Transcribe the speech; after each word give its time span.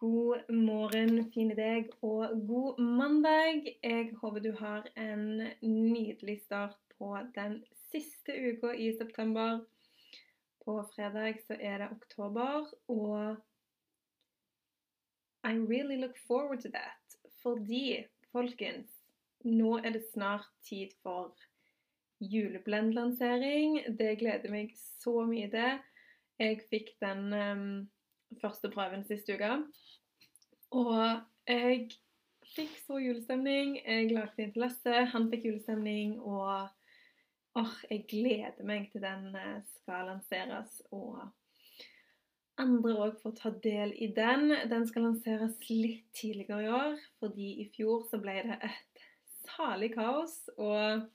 God 0.00 0.48
morgen, 0.48 1.26
fine 1.28 1.52
deg, 1.52 1.90
og 2.00 2.30
god 2.48 2.78
mandag. 2.80 3.66
Jeg 3.84 4.14
håper 4.16 4.40
du 4.40 4.54
har 4.56 4.86
en 4.96 5.42
nydelig 5.60 6.38
start 6.40 6.78
på 6.96 7.10
den 7.34 7.58
siste 7.90 8.32
uka 8.32 8.70
i 8.72 8.94
september. 8.96 9.60
På 10.64 10.78
fredag 10.94 11.42
så 11.44 11.58
er 11.60 11.84
det 11.84 11.90
oktober, 11.98 12.72
og 12.88 13.36
I 15.44 15.52
really 15.58 16.00
look 16.00 16.16
forward 16.26 16.64
to 16.64 16.72
that. 16.72 17.20
Fordi, 17.42 18.06
folkens, 18.32 18.88
nå 19.44 19.76
er 19.84 19.98
det 19.98 20.04
snart 20.14 20.48
tid 20.64 20.96
for 21.02 21.36
juleblendlansering. 22.24 23.82
Det 24.00 24.16
gleder 24.24 24.48
meg 24.48 24.72
så 24.80 25.26
mye 25.28 25.52
til. 25.52 25.80
Jeg 26.40 26.62
fikk 26.72 26.94
den 27.04 27.34
um, 27.36 27.72
første 28.40 28.70
prøven 28.72 29.02
sist 29.08 29.28
uke. 29.30 29.50
Og 30.70 31.00
jeg 31.50 31.88
fikk 32.54 32.76
så 32.86 33.00
julestemning. 33.02 33.76
Jeg 33.82 34.12
lagde 34.12 34.44
inn 34.44 34.52
til 34.54 34.64
Lasse, 34.64 35.04
han 35.12 35.28
fikk 35.32 35.48
julestemning. 35.48 36.16
Og 36.22 36.68
åh, 37.58 37.76
jeg 37.90 38.06
gleder 38.10 38.66
meg 38.66 38.88
til 38.92 39.04
den 39.04 39.34
eh, 39.34 39.60
skal 39.80 40.08
lanseres. 40.10 40.80
Og 40.94 41.20
andre 42.60 42.94
òg 43.06 43.18
får 43.22 43.36
ta 43.40 43.54
del 43.64 43.94
i 43.98 44.10
den. 44.16 44.54
Den 44.70 44.86
skal 44.88 45.08
lanseres 45.08 45.58
litt 45.70 46.06
tidligere 46.16 46.64
i 46.64 46.72
år, 46.80 46.98
fordi 47.22 47.52
i 47.64 47.68
fjor 47.74 48.04
så 48.10 48.20
ble 48.22 48.36
det 48.46 48.60
et 48.70 49.04
salig 49.48 49.92
kaos. 49.94 50.36
Og 50.58 51.06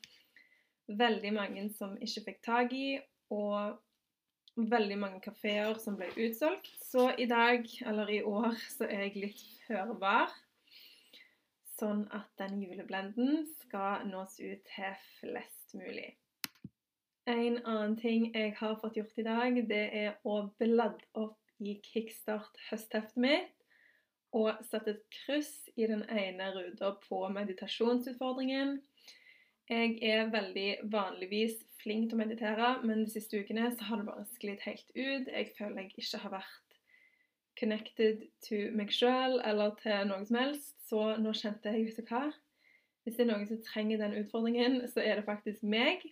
veldig 0.88 1.34
mange 1.34 1.68
som 1.78 1.96
ikke 1.98 2.30
fikk 2.30 2.42
tak 2.46 2.76
i. 2.76 2.88
Og 3.34 3.80
veldig 4.56 4.98
mange 5.00 5.22
kafeer 5.24 5.76
som 5.82 5.98
ble 6.00 6.08
utsolgt. 6.28 6.72
Så 6.84 7.10
i 7.20 7.28
dag, 7.30 7.68
eller 7.86 8.12
i 8.12 8.22
år, 8.24 8.56
så 8.72 8.88
er 8.88 9.08
jeg 9.08 9.24
litt 9.28 9.46
hørbar. 9.68 10.34
Sånn 11.76 12.06
at 12.16 12.30
den 12.40 12.62
juleblenden 12.64 13.44
skal 13.60 14.06
nås 14.08 14.38
ut 14.40 14.62
til 14.70 15.02
flest 15.20 15.76
mulig. 15.76 16.14
En 17.28 17.58
annen 17.66 17.98
ting 17.98 18.30
jeg 18.36 18.54
har 18.60 18.78
fått 18.80 19.00
gjort 19.00 19.18
i 19.20 19.26
dag, 19.26 19.58
det 19.68 19.84
er 19.98 20.16
å 20.24 20.46
bladde 20.62 21.04
opp 21.18 21.42
i 21.60 21.80
Kickstart 21.84 22.60
høstheftet 22.70 23.18
mitt 23.20 23.52
og 24.36 24.60
satt 24.68 24.90
et 24.92 25.04
kryss 25.24 25.70
i 25.80 25.88
den 25.88 26.04
ene 26.12 26.50
ruta 26.52 26.92
på 27.06 27.22
meditasjonsutfordringen. 27.32 28.76
Jeg 29.72 29.96
er 30.04 30.28
veldig 30.30 30.70
vanligvis 30.92 31.56
flink 31.86 32.10
til 32.10 32.18
å 32.18 32.24
meditere, 32.24 32.70
men 32.84 33.06
de 33.06 33.14
siste 33.14 33.40
ukene 33.40 33.70
så 33.76 33.90
har 33.90 34.02
det 34.02 34.10
bare 34.10 34.26
sklidd 34.34 34.64
helt 34.66 34.90
ut. 34.96 35.30
Jeg 35.30 35.52
føler 35.58 35.84
jeg 35.84 35.94
ikke 35.94 36.24
har 36.24 36.34
vært 36.40 36.80
connected 37.60 38.26
to 38.44 38.60
meg 38.76 38.92
sjøl 38.92 39.40
eller 39.48 39.76
til 39.80 40.10
noe 40.10 40.26
som 40.28 40.40
helst. 40.42 40.74
Så 40.90 41.06
nå 41.22 41.34
kjente 41.38 41.72
jeg, 41.72 41.88
vet 41.88 42.02
du 42.02 42.12
hva 42.12 42.26
Hvis 43.06 43.18
det 43.18 43.26
er 43.26 43.32
noen 43.32 43.48
som 43.48 43.62
trenger 43.62 44.02
den 44.02 44.18
utfordringen, 44.24 44.80
så 44.90 45.04
er 45.06 45.20
det 45.20 45.28
faktisk 45.28 45.64
meg. 45.64 46.04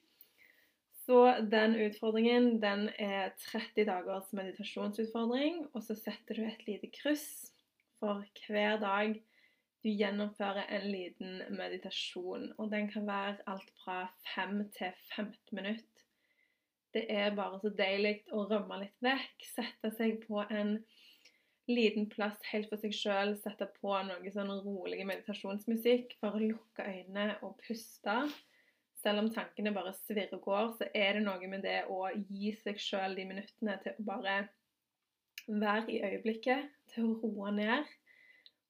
Så 1.04 1.20
den 1.52 1.76
utfordringen 1.84 2.62
den 2.64 2.88
er 3.02 3.34
30 3.50 3.90
dagers 3.90 4.30
meditasjonsutfordring, 4.32 5.66
og 5.74 5.84
så 5.84 5.98
setter 6.00 6.38
du 6.38 6.46
et 6.46 6.64
lite 6.70 6.88
kryss 6.94 7.52
for 8.00 8.24
hver 8.46 8.80
dag 8.80 9.18
du 9.84 9.90
gjennomfører 9.92 10.70
en 10.72 10.86
liten 10.88 11.42
meditasjon. 11.58 12.50
Og 12.58 12.72
den 12.72 12.88
kan 12.92 13.08
være 13.08 13.44
alt 13.52 13.72
fra 13.84 14.06
5 14.36 14.62
til 14.78 14.94
15 15.16 15.36
minutter. 15.52 15.90
Det 16.94 17.08
er 17.10 17.34
bare 17.36 17.58
så 17.60 17.72
deilig 17.74 18.20
å 18.32 18.46
rømme 18.50 18.84
litt 18.84 19.00
vekk. 19.04 19.48
Sette 19.56 19.92
seg 19.98 20.22
på 20.28 20.44
en 20.46 20.78
liten 21.68 22.08
plass 22.12 22.40
helt 22.52 22.70
for 22.70 22.80
seg 22.80 22.94
sjøl. 22.96 23.36
Sette 23.42 23.68
på 23.80 23.96
noe 24.08 24.34
sånn 24.34 24.52
rolig 24.64 25.02
meditasjonsmusikk 25.10 26.16
for 26.22 26.38
å 26.38 26.44
lukke 26.44 26.86
øynene 26.86 27.40
og 27.42 27.58
puste. 27.66 28.20
Selv 29.04 29.20
om 29.20 29.32
tankene 29.36 29.74
bare 29.76 29.92
svirrer 30.06 30.38
og 30.38 30.46
går, 30.46 30.70
så 30.78 30.88
er 30.96 31.18
det 31.18 31.26
noe 31.26 31.50
med 31.52 31.66
det 31.66 31.82
å 31.92 32.06
gi 32.30 32.54
seg 32.62 32.80
sjøl 32.80 33.18
de 33.18 33.26
minuttene 33.28 33.76
til 33.84 33.98
å 33.98 34.06
bare 34.08 34.38
være 35.50 35.90
i 35.92 36.00
øyeblikket, 36.08 36.70
til 36.94 37.10
å 37.10 37.18
roe 37.20 37.52
ned 37.52 37.90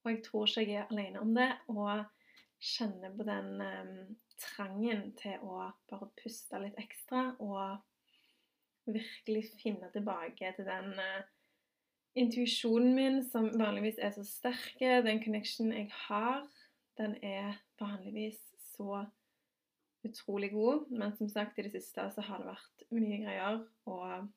og 0.03 0.11
jeg 0.11 0.23
tror 0.25 0.47
ikke 0.47 0.71
jeg 0.71 0.81
er 0.83 0.91
alene 0.91 1.21
om 1.23 1.31
det. 1.35 1.49
Og 1.71 2.03
kjenner 2.63 3.15
på 3.15 3.25
den 3.27 3.61
um, 3.61 4.15
trangen 4.39 5.09
til 5.19 5.41
å 5.43 5.69
bare 5.91 6.09
puste 6.19 6.59
litt 6.63 6.79
ekstra 6.79 7.29
og 7.43 7.79
virkelig 8.91 9.45
finne 9.61 9.89
tilbake 9.93 10.51
til 10.57 10.67
den 10.67 10.91
uh, 10.99 11.23
intuisjonen 12.19 12.93
min 12.95 13.19
som 13.25 13.49
vanligvis 13.59 13.99
er 14.03 14.13
så 14.15 14.25
sterk. 14.27 14.79
Den 14.79 15.23
connection 15.23 15.73
jeg 15.73 15.89
har, 16.07 16.43
den 16.99 17.17
er 17.23 17.59
vanligvis 17.81 18.39
så 18.75 19.05
utrolig 20.03 20.51
god. 20.51 20.87
Men 20.91 21.15
som 21.17 21.29
sagt, 21.31 21.59
i 21.59 21.67
det 21.67 21.73
siste 21.77 22.09
så 22.11 22.27
har 22.27 22.43
det 22.43 22.51
vært 22.51 22.87
mye 22.93 23.19
greier. 23.23 23.63
og 23.87 24.31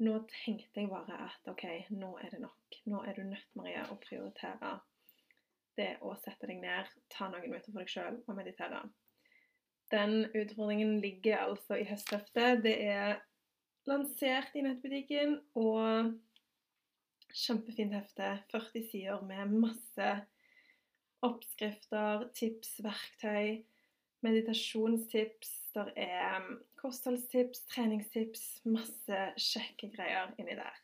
nå 0.00 0.16
tenkte 0.32 0.82
jeg 0.82 0.90
bare 0.90 1.18
at 1.26 1.50
OK, 1.50 1.66
nå 1.92 2.14
er 2.22 2.32
det 2.32 2.40
nok. 2.42 2.80
Nå 2.88 3.02
er 3.04 3.18
du 3.18 3.26
nødt, 3.28 3.50
Maria, 3.58 3.84
å 3.92 3.98
prioritere 4.00 4.78
det 5.78 5.92
å 6.04 6.14
sette 6.20 6.48
deg 6.50 6.60
ned, 6.62 6.88
ta 7.12 7.28
noen 7.30 7.46
minutter 7.46 7.72
for 7.72 7.82
deg 7.82 7.92
sjøl 7.92 8.18
og 8.26 8.36
meditere. 8.36 8.82
Den 9.90 10.26
utfordringen 10.28 10.98
ligger 11.02 11.44
altså 11.44 11.78
i 11.80 11.86
høstheftet. 11.88 12.62
Det 12.64 12.76
er 12.86 13.20
lansert 13.90 14.54
i 14.54 14.62
nettbutikken 14.64 15.38
og 15.58 16.12
kjempefint 17.34 17.96
hefte. 17.96 18.36
40 18.52 18.86
sider 18.90 19.24
med 19.26 19.56
masse 19.64 20.12
oppskrifter, 21.26 22.28
tips, 22.36 22.78
verktøy, 22.84 23.64
meditasjonstips. 24.24 25.56
Der 25.74 25.90
er 25.96 26.46
kostholdstips, 26.80 27.64
treningstips, 27.70 28.44
masse 28.64 29.24
kjekke 29.36 29.90
greier 29.94 30.32
inni 30.40 30.56
der. 30.58 30.78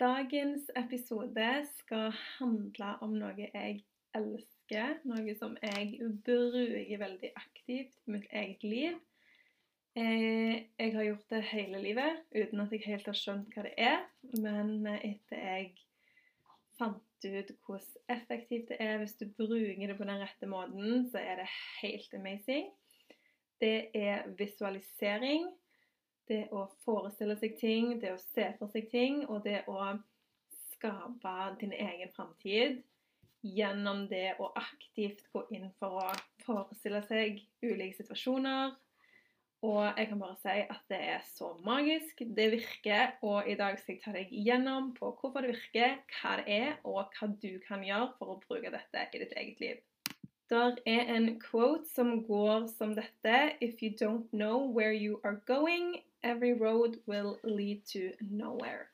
Dagens 0.00 0.70
episode 0.76 1.50
skal 1.76 2.14
handle 2.38 2.94
om 3.04 3.16
noe 3.20 3.34
jeg 3.36 3.82
elsker, 4.16 5.00
noe 5.08 5.34
som 5.36 5.56
jeg 5.60 5.98
bruker 6.24 7.02
veldig 7.02 7.32
aktivt 7.36 7.98
i 8.06 8.14
mitt 8.14 8.30
eget 8.32 8.64
liv. 8.64 8.96
Eh, 9.96 10.64
jeg 10.76 10.92
har 10.92 11.08
gjort 11.08 11.30
det 11.32 11.42
hele 11.52 11.80
livet 11.80 12.22
uten 12.36 12.60
at 12.64 12.72
jeg 12.72 12.84
helt 12.84 13.08
har 13.08 13.16
skjønt 13.16 13.52
hva 13.52 13.64
det 13.64 13.74
er, 13.80 14.02
men 14.40 14.88
etter 14.96 15.40
jeg 15.40 15.70
fant 16.76 17.02
ut 17.24 17.52
hvor 17.64 17.84
effektivt 18.12 18.72
det 18.72 18.80
er 18.84 18.98
hvis 19.00 19.16
du 19.20 19.24
bruker 19.28 19.88
det 19.88 19.96
på 19.96 20.08
den 20.08 20.20
rette 20.20 20.48
måten, 20.48 21.06
så 21.12 21.20
er 21.20 21.40
det 21.40 21.48
helt 21.82 22.16
amazing 22.16 22.68
det 23.62 23.90
er 23.94 24.26
visualisering. 24.38 25.48
Det 26.26 26.48
å 26.50 26.64
forestille 26.82 27.36
seg 27.38 27.54
ting, 27.60 27.94
det 28.02 28.16
å 28.16 28.22
se 28.34 28.48
for 28.58 28.72
seg 28.72 28.88
ting, 28.90 29.22
og 29.30 29.44
det 29.44 29.62
å 29.70 29.94
skape 30.72 31.34
din 31.60 31.72
egen 31.72 32.10
framtid 32.16 32.82
gjennom 33.46 34.06
det 34.10 34.34
å 34.42 34.50
aktivt 34.58 35.22
gå 35.32 35.44
inn 35.54 35.68
for 35.78 36.00
å 36.02 36.08
forestille 36.42 37.02
seg 37.06 37.44
ulike 37.62 38.00
situasjoner. 38.00 38.74
Og 39.66 39.82
jeg 39.86 40.08
kan 40.10 40.20
bare 40.20 40.36
si 40.38 40.54
at 40.62 40.82
det 40.90 40.98
er 41.14 41.22
så 41.26 41.54
magisk. 41.64 42.20
Det 42.36 42.50
virker. 42.52 43.16
Og 43.26 43.48
i 43.48 43.56
dag 43.58 43.78
skal 43.80 43.96
jeg 43.96 44.02
ta 44.04 44.12
deg 44.14 44.32
igjennom 44.34 44.92
på 44.98 45.10
hvorfor 45.16 45.42
det 45.42 45.54
virker, 45.54 45.96
hva 46.18 46.36
det 46.42 46.58
er, 46.58 46.72
og 46.84 47.14
hva 47.16 47.30
du 47.42 47.52
kan 47.64 47.84
gjøre 47.86 48.12
for 48.18 48.34
å 48.34 48.40
bruke 48.44 48.72
dette 48.74 49.06
i 49.12 49.22
ditt 49.22 49.34
eget 49.38 49.62
liv. 49.64 49.84
Der 50.50 50.76
er 50.86 51.16
en 51.16 51.40
quote 51.40 51.88
som 51.94 52.24
går 52.24 52.66
som 52.66 52.94
dette 52.94 53.38
If 53.60 53.82
you 53.82 53.90
don't 53.90 54.28
know 54.30 54.62
where 54.76 54.92
you 54.92 55.20
are 55.24 55.40
going, 55.46 56.02
every 56.22 56.52
road 56.52 56.96
will 57.06 57.38
lead 57.42 57.82
to 57.92 58.14
nowhere. 58.20 58.86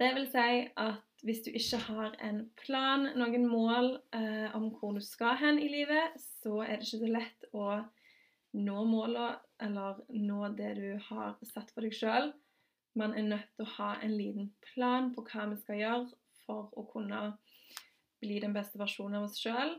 Det 0.00 0.14
vil 0.14 0.26
si 0.32 0.68
at 0.76 0.94
hvis 1.22 1.42
du 1.44 1.50
ikke 1.50 1.76
har 1.76 2.14
en 2.24 2.50
plan, 2.64 3.02
noen 3.16 3.46
mål 3.46 3.90
eh, 4.16 4.54
om 4.56 4.70
hvor 4.70 4.94
du 4.96 5.00
skal 5.04 5.36
hen 5.36 5.58
i 5.58 5.68
livet, 5.68 6.16
så 6.42 6.62
er 6.64 6.80
det 6.80 6.88
ikke 6.88 7.02
så 7.02 7.10
lett 7.12 7.44
å 7.52 7.66
nå 8.56 8.84
måla 8.88 9.34
eller 9.60 10.00
nå 10.08 10.48
det 10.56 10.72
du 10.80 10.88
har 11.10 11.36
satt 11.52 11.68
for 11.74 11.84
deg 11.84 11.92
sjøl. 11.92 12.32
Man 12.96 13.12
er 13.14 13.28
nødt 13.28 13.52
til 13.54 13.68
å 13.68 13.74
ha 13.76 13.90
en 14.00 14.16
liten 14.16 14.48
plan 14.72 15.12
på 15.14 15.26
hva 15.28 15.50
vi 15.52 15.60
skal 15.60 15.82
gjøre 15.82 16.08
for 16.46 16.72
å 16.72 16.86
kunne 16.88 17.20
bli 18.20 18.40
den 18.40 18.56
beste 18.56 18.80
versjonen 18.80 19.20
av 19.20 19.28
oss 19.28 19.38
sjøl. 19.40 19.76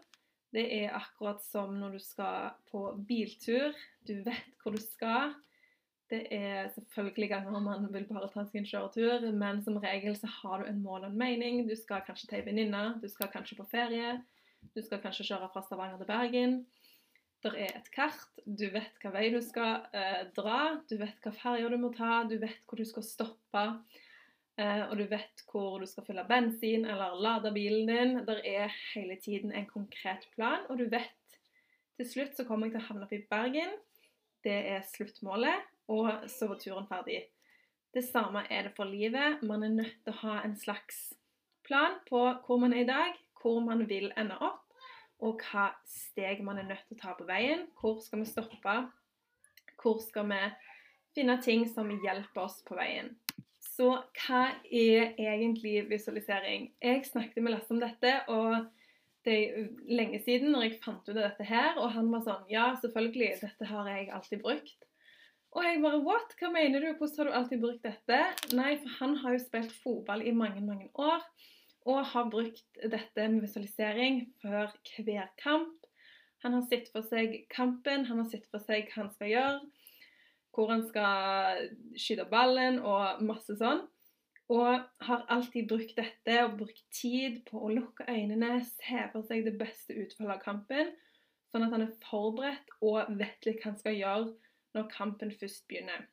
Det 0.51 0.65
er 0.81 0.98
akkurat 0.98 1.44
som 1.45 1.77
når 1.80 1.95
du 1.95 2.03
skal 2.03 2.51
på 2.71 2.83
biltur. 3.07 3.71
Du 4.07 4.18
vet 4.25 4.51
hvor 4.63 4.75
du 4.75 4.81
skal. 4.83 5.36
Det 6.12 6.25
er 6.36 6.68
selvfølgelig 6.75 7.30
ganger 7.31 7.63
man 7.63 7.88
vil 7.94 8.03
bare 8.09 8.27
ta 8.33 8.44
seg 8.44 8.59
en 8.59 8.68
kjøretur, 8.68 9.30
men 9.31 9.62
som 9.63 9.80
regel 9.80 10.18
så 10.19 10.27
har 10.42 10.59
du 10.59 10.68
en 10.68 10.81
mål 10.83 11.06
og 11.06 11.13
en 11.13 11.21
mening. 11.21 11.63
Du 11.69 11.75
skal 11.80 12.03
kanskje 12.03 12.27
til 12.27 12.42
ei 12.42 12.45
venninne, 12.50 12.83
du 13.00 13.07
skal 13.07 13.31
kanskje 13.31 13.56
på 13.62 13.68
ferie, 13.71 14.18
du 14.75 14.81
skal 14.83 15.00
kanskje 15.03 15.30
kjøre 15.30 15.48
fra 15.53 15.63
Stavanger 15.63 16.01
til 16.01 16.09
Bergen. 16.09 16.57
Det 17.42 17.54
er 17.56 17.71
et 17.80 17.88
kart, 17.95 18.44
du 18.44 18.68
vet 18.74 19.00
hva 19.01 19.13
vei 19.15 19.30
du 19.33 19.39
skal 19.42 19.88
eh, 19.97 20.27
dra, 20.36 20.59
du 20.92 20.97
vet 21.00 21.24
hva 21.24 21.31
ferja 21.33 21.71
du 21.71 21.80
må 21.80 21.94
ta, 21.95 22.25
du 22.27 22.36
vet 22.44 22.59
hvor 22.68 22.77
du 22.77 22.86
skal 22.86 23.07
stoppe, 23.07 23.63
og 24.89 24.95
du 24.99 25.05
vet 25.09 25.43
hvor 25.51 25.79
du 25.81 25.87
skal 25.89 26.05
fylle 26.07 26.25
bensin 26.29 26.85
eller 26.85 27.17
lade 27.21 27.51
bilen 27.55 27.89
din. 27.89 28.13
Det 28.27 28.39
er 28.47 28.73
hele 28.93 29.17
tiden 29.21 29.53
en 29.55 29.67
konkret 29.69 30.27
plan, 30.35 30.65
og 30.69 30.79
du 30.79 30.87
vet 30.91 31.39
til 31.99 32.07
slutt 32.07 32.37
så 32.37 32.47
kommer 32.47 32.67
jeg 32.67 32.77
til 32.77 32.83
å 32.83 32.87
havne 32.89 33.07
opp 33.07 33.13
i 33.15 33.23
Bergen. 33.29 33.75
Det 34.41 34.57
er 34.73 34.87
sluttmålet 34.87 35.67
og 35.91 36.29
så 36.31 36.47
var 36.49 36.59
turen 36.61 36.87
ferdig. 36.89 37.21
Det 37.91 38.03
samme 38.07 38.45
er 38.49 38.69
det 38.69 38.75
for 38.77 38.87
livet. 38.87 39.41
Man 39.43 39.63
er 39.63 39.73
nødt 39.73 39.97
til 40.05 40.13
å 40.13 40.21
ha 40.23 40.37
en 40.45 40.55
slags 40.57 41.11
plan 41.67 41.99
på 42.07 42.21
hvor 42.45 42.61
man 42.61 42.73
er 42.73 42.85
i 42.85 42.89
dag, 42.89 43.17
hvor 43.41 43.59
man 43.63 43.83
vil 43.89 44.11
ende 44.17 44.37
opp, 44.39 44.63
og 45.21 45.43
hva 45.45 45.69
steg 45.85 46.41
man 46.45 46.61
er 46.61 46.69
nødt 46.69 46.85
til 46.87 46.97
å 46.97 47.01
ta 47.01 47.15
på 47.17 47.27
veien. 47.27 47.67
Hvor 47.79 47.99
skal 48.01 48.23
vi 48.23 48.29
stoppe? 48.29 48.77
Hvor 49.81 49.99
skal 50.01 50.29
vi 50.31 50.41
finne 51.17 51.37
ting 51.43 51.67
som 51.69 51.91
hjelper 51.91 52.45
oss 52.47 52.61
på 52.65 52.77
veien? 52.79 53.11
Så 53.81 53.88
hva 54.28 54.44
er 54.69 55.16
egentlig 55.18 55.88
visualisering? 55.89 56.68
Jeg 56.86 57.01
snakket 57.07 57.42
med 57.42 57.56
Lasse 57.56 57.74
om 57.74 57.80
dette, 57.81 58.12
og 58.30 58.68
det 59.25 59.38
er 59.39 59.72
lenge 59.89 60.19
siden 60.22 60.54
når 60.54 60.68
jeg 60.68 60.75
fant 60.83 61.07
ut 61.10 61.16
av 61.16 61.24
dette 61.24 61.48
her, 61.50 61.80
og 61.81 61.89
han 61.95 62.12
var 62.13 62.22
sånn 62.28 62.44
Ja, 62.51 62.68
selvfølgelig, 62.83 63.31
dette 63.42 63.69
har 63.72 63.89
jeg 63.89 64.12
alltid 64.13 64.44
brukt. 64.44 64.86
Og 65.57 65.66
jeg 65.66 65.81
bare 65.81 66.04
What? 66.06 66.38
Hva 66.38 66.51
mener 66.54 66.86
du? 66.86 66.92
Hvordan 66.92 67.18
har 67.18 67.31
du 67.31 67.39
alltid 67.39 67.63
brukt 67.66 67.88
dette? 67.88 68.22
Nei, 68.54 68.75
for 68.83 69.00
han 69.00 69.18
har 69.24 69.33
jo 69.33 69.44
spilt 69.48 69.74
fotball 69.81 70.22
i 70.30 70.36
mange, 70.44 70.62
mange 70.62 70.92
år. 71.01 71.25
Og 71.89 72.06
har 72.13 72.30
brukt 72.30 72.86
dette 72.86 73.28
med 73.33 73.48
visualisering 73.48 74.28
før 74.45 74.69
hver 74.94 75.33
kamp. 75.42 75.89
Han 76.45 76.60
har 76.60 76.69
sett 76.69 76.94
for 76.94 77.10
seg 77.10 77.48
kampen, 77.50 78.06
han 78.06 78.22
har 78.22 78.30
sett 78.30 78.45
for 78.54 78.62
seg 78.62 78.94
hva 78.94 79.07
han 79.07 79.13
skal 79.18 79.33
gjøre. 79.33 79.62
Hvor 80.51 80.71
han 80.74 80.83
skal 80.88 81.69
skyte 81.95 82.27
ballen 82.31 82.81
og 82.83 83.21
masse 83.24 83.56
sånn. 83.59 83.86
Og 84.51 84.81
har 85.07 85.27
alltid 85.31 85.69
brukt 85.69 85.95
dette 85.95 86.42
og 86.44 86.57
brukt 86.59 86.81
tid 86.92 87.39
på 87.48 87.62
å 87.62 87.71
lukke 87.71 88.03
øynene, 88.12 88.57
se 88.68 89.06
for 89.13 89.24
seg 89.24 89.45
det 89.48 89.56
beste 89.59 89.95
utfallet 89.95 90.36
av 90.36 90.42
kampen. 90.44 90.92
Sånn 91.51 91.68
at 91.68 91.75
han 91.75 91.86
er 91.86 91.94
forberedt 92.03 92.74
og 92.83 93.13
vet 93.19 93.48
litt 93.48 93.62
hva 93.62 93.71
han 93.71 93.80
skal 93.80 93.95
gjøre 93.95 94.33
når 94.75 94.92
kampen 94.92 95.31
først 95.39 95.63
begynner. 95.71 96.03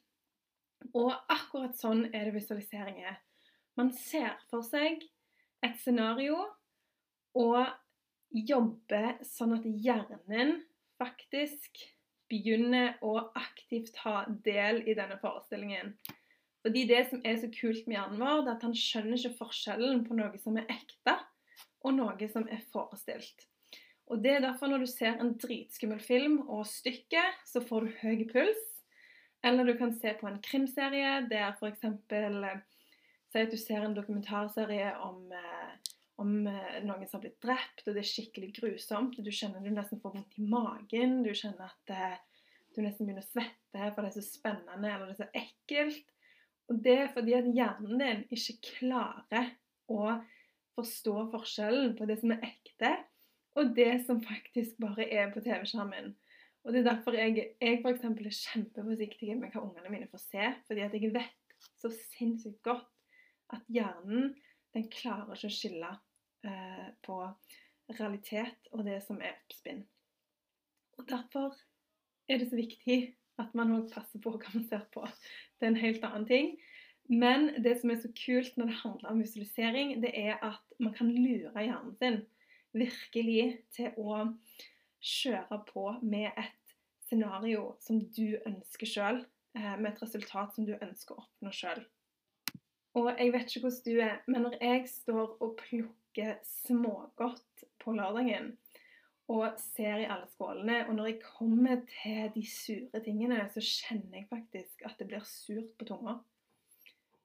Og 0.95 1.11
akkurat 1.31 1.75
sånn 1.79 2.07
er 2.13 2.29
det 2.29 2.37
visualisering 2.37 3.03
er. 3.11 3.19
Man 3.79 3.91
ser 3.95 4.39
for 4.51 4.63
seg 4.67 5.03
et 5.67 5.77
scenario 5.83 6.39
og 7.39 7.67
jobber 8.35 9.19
sånn 9.27 9.57
at 9.59 9.67
hjernen 9.67 10.61
faktisk 10.99 11.83
begynner 12.29 12.97
å 13.05 13.17
aktivt 13.39 13.95
ta 13.97 14.23
del 14.45 14.83
i 14.89 14.95
denne 14.99 15.19
forestillingen. 15.23 15.95
Fordi 16.63 16.85
Det 16.89 17.05
som 17.11 17.21
er 17.25 17.37
så 17.41 17.49
kult 17.55 17.87
med 17.87 17.97
hjernen 17.97 18.21
vår, 18.21 18.43
det 18.45 18.51
er 18.51 18.57
at 18.57 18.67
han 18.67 18.75
skjønner 18.77 19.19
ikke 19.19 19.39
forskjellen 19.39 20.03
på 20.05 20.17
noe 20.19 20.41
som 20.43 20.59
er 20.59 20.67
ekte, 20.73 21.15
og 21.87 21.95
noe 21.95 22.29
som 22.33 22.49
er 22.51 22.65
forestilt. 22.73 23.47
Og 24.09 24.23
det 24.25 24.33
er 24.35 24.45
derfor 24.45 24.71
når 24.71 24.85
du 24.85 24.89
ser 24.91 25.21
en 25.21 25.35
dritskummel 25.41 26.01
film 26.01 26.41
og 26.49 26.67
stykke, 26.69 27.23
så 27.47 27.61
får 27.65 27.85
du 27.85 27.97
høy 28.03 28.25
puls. 28.31 28.65
Eller 29.45 29.69
du 29.69 29.77
kan 29.79 29.93
se 29.95 30.15
på 30.19 30.27
en 30.27 30.41
krimserie 30.43 31.21
der 31.31 31.53
f.eks. 31.55 31.85
Eh, 31.85 32.59
si 33.29 33.43
at 33.45 33.53
du 33.53 33.59
ser 33.61 33.85
en 33.85 33.95
dokumentarserie 33.95 34.95
om, 35.05 35.21
eh, 35.33 35.88
om 36.23 36.35
eh, 36.51 36.79
noen 36.85 37.07
som 37.07 37.19
har 37.19 37.27
blitt 37.27 37.43
drept, 37.45 37.85
og 37.87 37.95
det 37.95 38.03
er 38.03 38.11
skikkelig 38.11 38.53
grusomt. 38.59 39.19
Du 39.23 39.31
kjenner 39.31 39.65
du 39.65 39.71
nesten 39.73 40.03
får 40.03 40.17
vondt 40.17 40.39
i 40.39 40.47
magen. 40.51 41.21
Du 41.27 41.31
kjenner 41.33 41.71
at 41.71 42.25
du 42.75 42.83
nesten 42.83 43.07
begynner 43.07 43.25
å 43.25 43.31
svette, 43.31 43.91
for 43.95 44.03
det 44.03 44.11
er 44.11 44.17
så 44.19 44.25
spennende 44.27 44.91
eller 44.93 45.11
det 45.11 45.17
er 45.17 45.21
så 45.23 45.31
ekkelt. 45.43 46.15
Og 46.69 46.81
det 46.85 46.97
er 47.03 47.13
fordi 47.15 47.37
at 47.39 47.49
hjernen 47.57 48.03
din 48.03 48.25
ikke 48.35 48.59
klarer 48.67 49.55
å 49.89 50.19
forstå 50.79 51.15
forskjellen 51.33 51.95
på 51.99 52.07
det 52.09 52.19
som 52.21 52.35
er 52.35 52.45
ekte, 52.51 52.93
og 53.59 53.73
det 53.75 53.93
som 54.07 54.21
faktisk 54.23 54.77
bare 54.83 55.09
er 55.09 55.33
på 55.35 55.43
TV-skjermen. 55.43 56.13
Og 56.67 56.75
Det 56.75 56.83
er 56.83 56.91
derfor 56.91 57.17
jeg, 57.17 57.55
jeg 57.63 57.81
for 57.81 57.95
er 57.95 58.37
kjempeforsiktig 58.37 59.37
med 59.39 59.55
hva 59.55 59.63
ungene 59.65 59.91
mine 59.93 60.09
får 60.11 60.21
se. 60.21 60.49
Fordi 60.69 60.83
at 60.85 60.95
jeg 60.95 61.15
vet 61.15 61.55
så 61.81 61.91
sinnssykt 61.95 62.61
godt 62.67 62.91
at 63.57 63.65
hjernen 63.73 64.35
den 64.77 64.91
klarer 64.93 65.33
ikke 65.33 65.49
å 65.49 65.55
skille 65.55 65.93
eh, 66.45 66.89
på 67.05 67.21
realitet 67.99 68.69
og 68.73 68.85
det 68.87 69.01
som 69.07 69.21
er 69.23 69.37
oppspinn. 69.39 69.85
Og 70.99 71.09
Derfor 71.09 71.55
er 72.29 72.39
det 72.39 72.51
så 72.51 72.59
viktig 72.59 72.99
at 73.39 73.55
man 73.55 73.73
òg 73.77 73.87
passer 73.93 74.21
på 74.23 74.35
hva 74.35 74.55
man 74.55 74.67
ser 74.69 74.85
på. 74.93 75.05
Det 75.59 75.67
er 75.67 75.73
en 75.73 75.83
helt 75.85 76.05
annen 76.05 76.27
ting. 76.29 76.57
Men 77.09 77.63
det 77.65 77.79
som 77.81 77.91
er 77.91 78.01
så 78.03 78.11
kult 78.13 78.57
når 78.59 78.69
det 78.69 78.81
handler 78.83 79.11
om 79.11 79.23
visualisering, 79.23 79.95
det 80.03 80.11
er 80.13 80.43
at 80.45 80.81
man 80.83 80.93
kan 80.95 81.09
lure 81.09 81.55
hjernen 81.55 81.95
sin 81.97 82.19
virkelig 82.77 83.63
til 83.73 83.95
å 83.97 84.27
kjøre 85.01 85.61
på 85.71 85.87
med 86.03 86.29
et 86.37 86.75
scenario 87.09 87.71
som 87.81 88.03
du 88.13 88.37
ønsker 88.45 88.91
sjøl, 88.91 89.23
eh, 89.57 89.77
med 89.79 89.95
et 89.95 90.03
resultat 90.03 90.53
som 90.55 90.67
du 90.69 90.75
ønsker 90.77 91.15
å 91.15 91.25
oppnå 91.25 91.55
sjøl. 91.55 91.81
Og 92.99 93.09
jeg 93.15 93.33
vet 93.33 93.49
ikke 93.49 93.65
hvordan 93.65 93.87
du 93.87 94.03
er, 94.05 94.21
men 94.27 94.45
når 94.45 94.59
jeg 94.61 94.89
står 94.91 95.37
og 95.39 95.57
plukker 95.63 96.08
smågodt 96.47 97.67
på 97.83 97.95
lørdagen 97.97 98.55
og 99.29 99.59
ser 99.61 100.01
i 100.01 100.09
alle 100.09 100.25
skålene, 100.33 100.87
og 100.89 100.95
når 100.97 101.11
jeg 101.11 101.19
kommer 101.21 101.83
til 101.91 102.31
de 102.33 102.43
sure 102.49 103.03
tingene, 103.05 103.43
så 103.53 103.61
kjenner 103.61 104.23
jeg 104.23 104.29
faktisk 104.31 104.87
at 104.89 104.97
det 105.01 105.09
blir 105.11 105.27
surt 105.29 105.75
på 105.77 105.89
tunga 105.91 106.17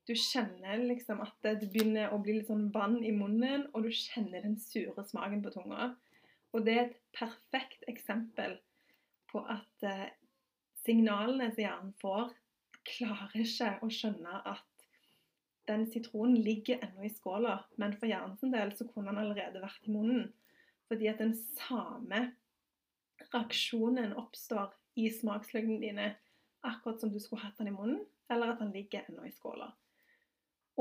du 0.08 0.14
kjenner 0.20 0.82
liksom 0.84 1.22
at 1.24 1.36
det 1.46 1.70
begynner 1.72 2.12
å 2.12 2.20
bli 2.24 2.38
litt 2.38 2.50
sånn 2.50 2.68
vann 2.74 3.00
i 3.06 3.14
munnen, 3.16 3.68
og 3.72 3.86
du 3.86 3.92
kjenner 3.96 4.44
den 4.44 4.58
sure 4.60 5.06
smaken 5.08 5.44
på 5.46 5.54
tunga. 5.56 5.94
Og 6.54 6.66
det 6.66 6.76
er 6.76 6.84
et 6.90 6.98
perfekt 7.16 7.86
eksempel 7.90 8.58
på 9.32 9.42
at 9.50 9.88
eh, 9.88 10.12
signalene 10.84 11.50
som 11.54 11.64
hjernen 11.64 11.94
får, 12.02 12.34
klarer 12.84 13.38
ikke 13.46 13.78
å 13.80 13.90
skjønne 13.94 14.42
at 14.52 14.68
den 15.70 15.86
sitronen 15.88 16.36
ligger 16.44 16.82
ennå 16.84 17.06
i 17.08 17.12
skåla, 17.14 17.58
men 17.80 17.96
for 17.98 18.10
hjernen 18.10 18.54
del 18.54 18.74
så 18.76 18.88
kunne 18.90 19.12
den 19.12 19.22
allerede 19.24 19.62
vært 19.64 19.88
i 19.88 19.94
munnen. 19.96 20.32
Fordi 20.90 21.08
at 21.10 21.22
den 21.24 21.36
samme 21.56 22.26
reaksjonen 23.32 24.16
oppstår 24.20 24.74
i 25.00 25.08
smaksløkene 25.14 25.80
dine 25.82 26.10
akkurat 26.64 27.02
som 27.02 27.12
du 27.12 27.20
skulle 27.20 27.44
hatt 27.46 27.58
den 27.60 27.72
i 27.72 27.76
munnen, 27.76 28.04
eller 28.32 28.54
at 28.54 28.62
den 28.62 28.74
ligger 28.76 29.08
ennå 29.08 29.26
i 29.28 29.36
skåla. 29.36 29.72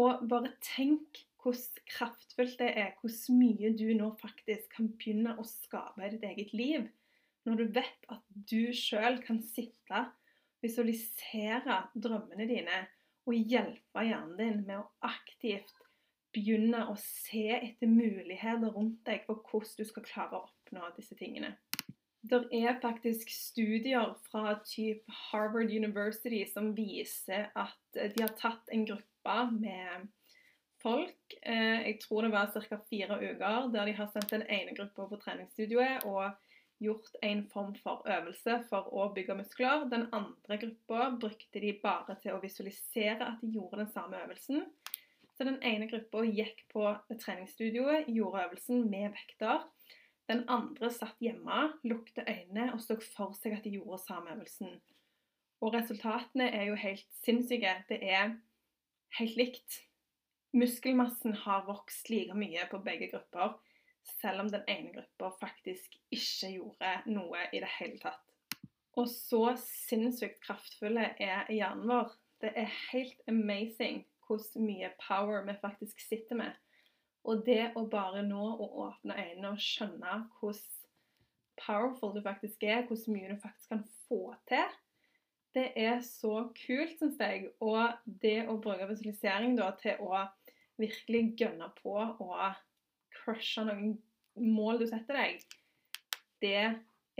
Og 0.00 0.24
bare 0.28 0.54
tenk 0.64 1.22
hvor 1.42 1.56
kraftfullt 1.90 2.58
det 2.60 2.70
er, 2.78 2.92
hvor 3.00 3.12
mye 3.34 3.72
du 3.74 3.88
nå 3.98 4.12
faktisk 4.20 4.68
kan 4.76 4.90
begynne 4.94 5.34
å 5.38 5.46
skape 5.46 6.04
i 6.06 6.12
ditt 6.12 6.26
eget 6.26 6.52
liv. 6.54 6.86
Når 7.46 7.58
du 7.58 7.64
vet 7.74 8.10
at 8.14 8.22
du 8.30 8.70
sjøl 8.76 9.18
kan 9.24 9.40
sitte, 9.42 10.04
visualisere 10.62 11.80
drømmene 11.98 12.46
dine 12.46 12.84
og 13.28 13.34
hjelpe 13.34 14.04
hjernen 14.06 14.36
din 14.38 14.60
med 14.66 14.80
å 14.80 14.90
aktivt 15.06 15.72
begynne 16.32 16.86
å 16.88 16.96
se 17.00 17.48
etter 17.58 17.90
muligheter 17.90 18.72
rundt 18.72 19.02
deg 19.06 19.26
for 19.26 19.42
hvordan 19.48 19.78
du 19.78 19.88
skal 19.88 20.06
klare 20.06 20.38
å 20.38 20.46
oppnå 20.46 20.88
disse 20.96 21.16
tingene. 21.18 21.54
Det 22.22 22.38
er 22.54 22.78
faktisk 22.80 23.30
studier 23.34 24.14
fra 24.28 24.54
type 24.64 25.10
Harvard 25.30 25.72
University 25.74 26.44
som 26.46 26.70
viser 26.76 27.48
at 27.58 27.98
de 27.98 28.22
har 28.22 28.34
tatt 28.38 28.70
en 28.72 28.86
gruppe 28.86 29.38
med 29.56 30.06
folk. 30.82 31.36
Eh, 31.42 31.82
jeg 31.88 31.98
tror 32.04 32.22
det 32.26 32.32
var 32.32 32.54
ca. 32.54 32.78
fire 32.90 33.18
uker 33.18 33.68
der 33.74 33.90
de 33.90 33.96
har 33.98 34.10
sendt 34.14 34.30
den 34.30 34.46
ene 34.46 34.74
gruppa 34.76 35.08
på 35.10 35.18
treningsstudioet 35.24 36.06
og 36.06 36.30
gjort 36.82 37.16
en 37.22 37.42
form 37.52 37.74
for 37.82 38.02
øvelse 38.10 38.58
for 38.68 38.90
å 38.92 39.08
bygge 39.14 39.36
muskler. 39.38 39.86
Den 39.90 40.08
andre 40.12 40.58
gruppa 40.64 41.10
brukte 41.22 41.62
de 41.62 41.72
bare 41.82 42.16
til 42.22 42.34
å 42.36 42.42
visualisere 42.42 43.26
at 43.26 43.42
de 43.42 43.52
gjorde 43.56 43.82
den 43.84 43.92
samme 43.94 44.20
øvelsen. 44.24 44.64
Så 45.32 45.46
den 45.48 45.60
ene 45.64 45.88
gruppa 45.90 46.24
gikk 46.28 46.66
på 46.72 46.84
treningsstudioet, 47.10 48.10
gjorde 48.12 48.46
øvelsen 48.46 48.84
med 48.90 49.14
vekter. 49.14 49.64
Den 50.30 50.44
andre 50.48 50.90
satt 50.92 51.18
hjemme, 51.20 51.72
lukte 51.88 52.24
øynene 52.28 52.70
og 52.74 52.82
så 52.84 52.98
for 53.14 53.34
seg 53.38 53.56
at 53.56 53.64
de 53.66 53.74
gjorde 53.78 54.02
samme 54.04 54.34
øvelsen. 54.36 54.76
Og 55.62 55.74
resultatene 55.74 56.48
er 56.50 56.68
jo 56.70 56.78
helt 56.78 57.08
sinnssyke. 57.22 57.74
Det 57.88 57.98
er 58.02 58.36
helt 59.18 59.36
likt. 59.38 59.82
muskelmassen 60.52 61.32
har 61.46 61.62
vokst 61.64 62.10
like 62.12 62.34
mye 62.36 62.66
på 62.68 62.78
begge 62.84 63.06
grupper, 63.08 63.54
selv 64.20 64.44
om 64.44 64.50
den 64.50 64.64
ene 64.70 64.92
gruppa 64.94 65.30
faktisk 65.40 65.96
ikke 66.10 66.52
gjorde 66.56 66.92
noe 67.10 67.46
i 67.52 67.62
det 67.62 67.70
hele 67.78 67.98
tatt. 68.02 68.28
Og 68.98 69.08
så 69.08 69.54
sinnssykt 69.60 70.42
kraftfulle 70.44 71.12
er 71.22 71.48
hjernen 71.52 71.88
vår. 71.88 72.12
Det 72.42 72.52
er 72.58 72.74
helt 72.90 73.22
amazing 73.30 74.02
hvor 74.26 74.42
mye 74.60 74.90
power 75.00 75.46
vi 75.46 75.56
faktisk 75.62 76.00
sitter 76.02 76.38
med. 76.38 76.58
Og 77.24 77.44
det 77.46 77.72
å 77.78 77.86
bare 77.90 78.24
nå 78.26 78.42
å 78.42 78.68
åpne 78.88 79.16
øynene 79.16 79.52
og 79.54 79.62
skjønne 79.62 80.16
hvor 80.40 80.56
powerful 81.62 82.14
du 82.16 82.22
faktisk 82.24 82.64
er, 82.66 82.82
hvor 82.88 82.98
mye 83.12 83.30
du 83.30 83.38
faktisk 83.42 83.70
kan 83.70 83.84
få 84.08 84.34
til, 84.50 84.78
det 85.54 85.68
er 85.76 86.00
så 86.04 86.48
kult, 86.56 86.96
syns 86.98 87.20
jeg. 87.20 87.50
Og 87.60 87.92
det 88.04 88.46
å 88.48 88.56
bruke 88.60 88.88
visualisering 88.88 89.56
da, 89.58 89.70
til 89.80 90.00
å 90.00 90.24
virkelig 90.80 91.34
gønne 91.38 91.68
på 91.82 91.94
og 92.00 92.38
crushe 93.22 93.64
noen 93.66 93.96
mål 94.36 94.82
du 94.82 94.86
setter 94.90 95.18
deg, 95.18 95.42
det 96.42 96.56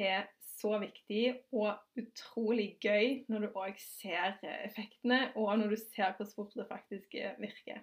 er 0.00 0.28
så 0.62 0.76
viktig 0.82 1.24
og 1.54 1.98
utrolig 1.98 2.76
gøy 2.82 3.24
når 3.30 3.46
du 3.46 3.56
òg 3.58 3.78
ser 3.82 4.38
effektene, 4.62 5.32
og 5.38 5.56
når 5.58 5.74
du 5.74 5.78
ser 5.80 6.14
hvor 6.18 6.30
fort 6.34 6.54
det 6.58 6.68
faktisk 6.70 7.16
virker. 7.42 7.82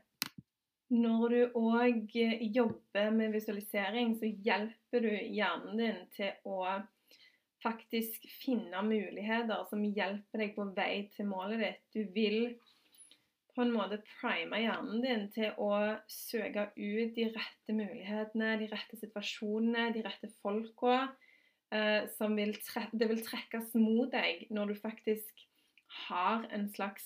Når 0.90 1.26
du 1.30 1.58
òg 1.60 2.16
jobber 2.56 3.12
med 3.14 3.36
visualisering, 3.36 4.16
så 4.18 4.26
hjelper 4.26 5.04
du 5.06 5.12
hjernen 5.12 5.78
din 5.78 6.00
til 6.16 6.32
å 6.50 6.80
faktisk 7.64 8.24
finne 8.40 8.82
muligheter 8.88 9.68
som 9.70 9.84
hjelper 9.84 10.42
deg 10.42 10.56
på 10.56 10.66
vei 10.78 10.94
til 11.14 11.28
målet 11.30 11.62
ditt. 11.62 11.82
Du 11.94 12.14
vil 12.16 12.40
på 13.60 13.66
en 13.66 13.74
måte 13.76 13.98
prime 14.22 14.56
hjernen 14.62 15.02
din 15.04 15.26
til 15.36 15.58
å 15.60 15.74
søke 16.08 16.70
ut 16.78 17.18
de 17.18 17.26
rette 17.34 17.74
mulighetene, 17.76 18.54
de 18.62 18.70
rette 18.72 18.96
situasjonene, 19.02 19.90
de 19.92 20.04
rette 20.06 20.30
folka. 20.40 21.10
Eh, 21.76 22.08
som 22.16 22.38
vil 22.40 22.56
det 22.96 23.08
vil 23.12 23.20
trekkes 23.22 23.76
mot 23.78 24.08
deg 24.10 24.48
når 24.50 24.72
du 24.72 24.78
faktisk 24.80 25.44
har 26.08 26.48
en 26.56 26.70
slags 26.74 27.06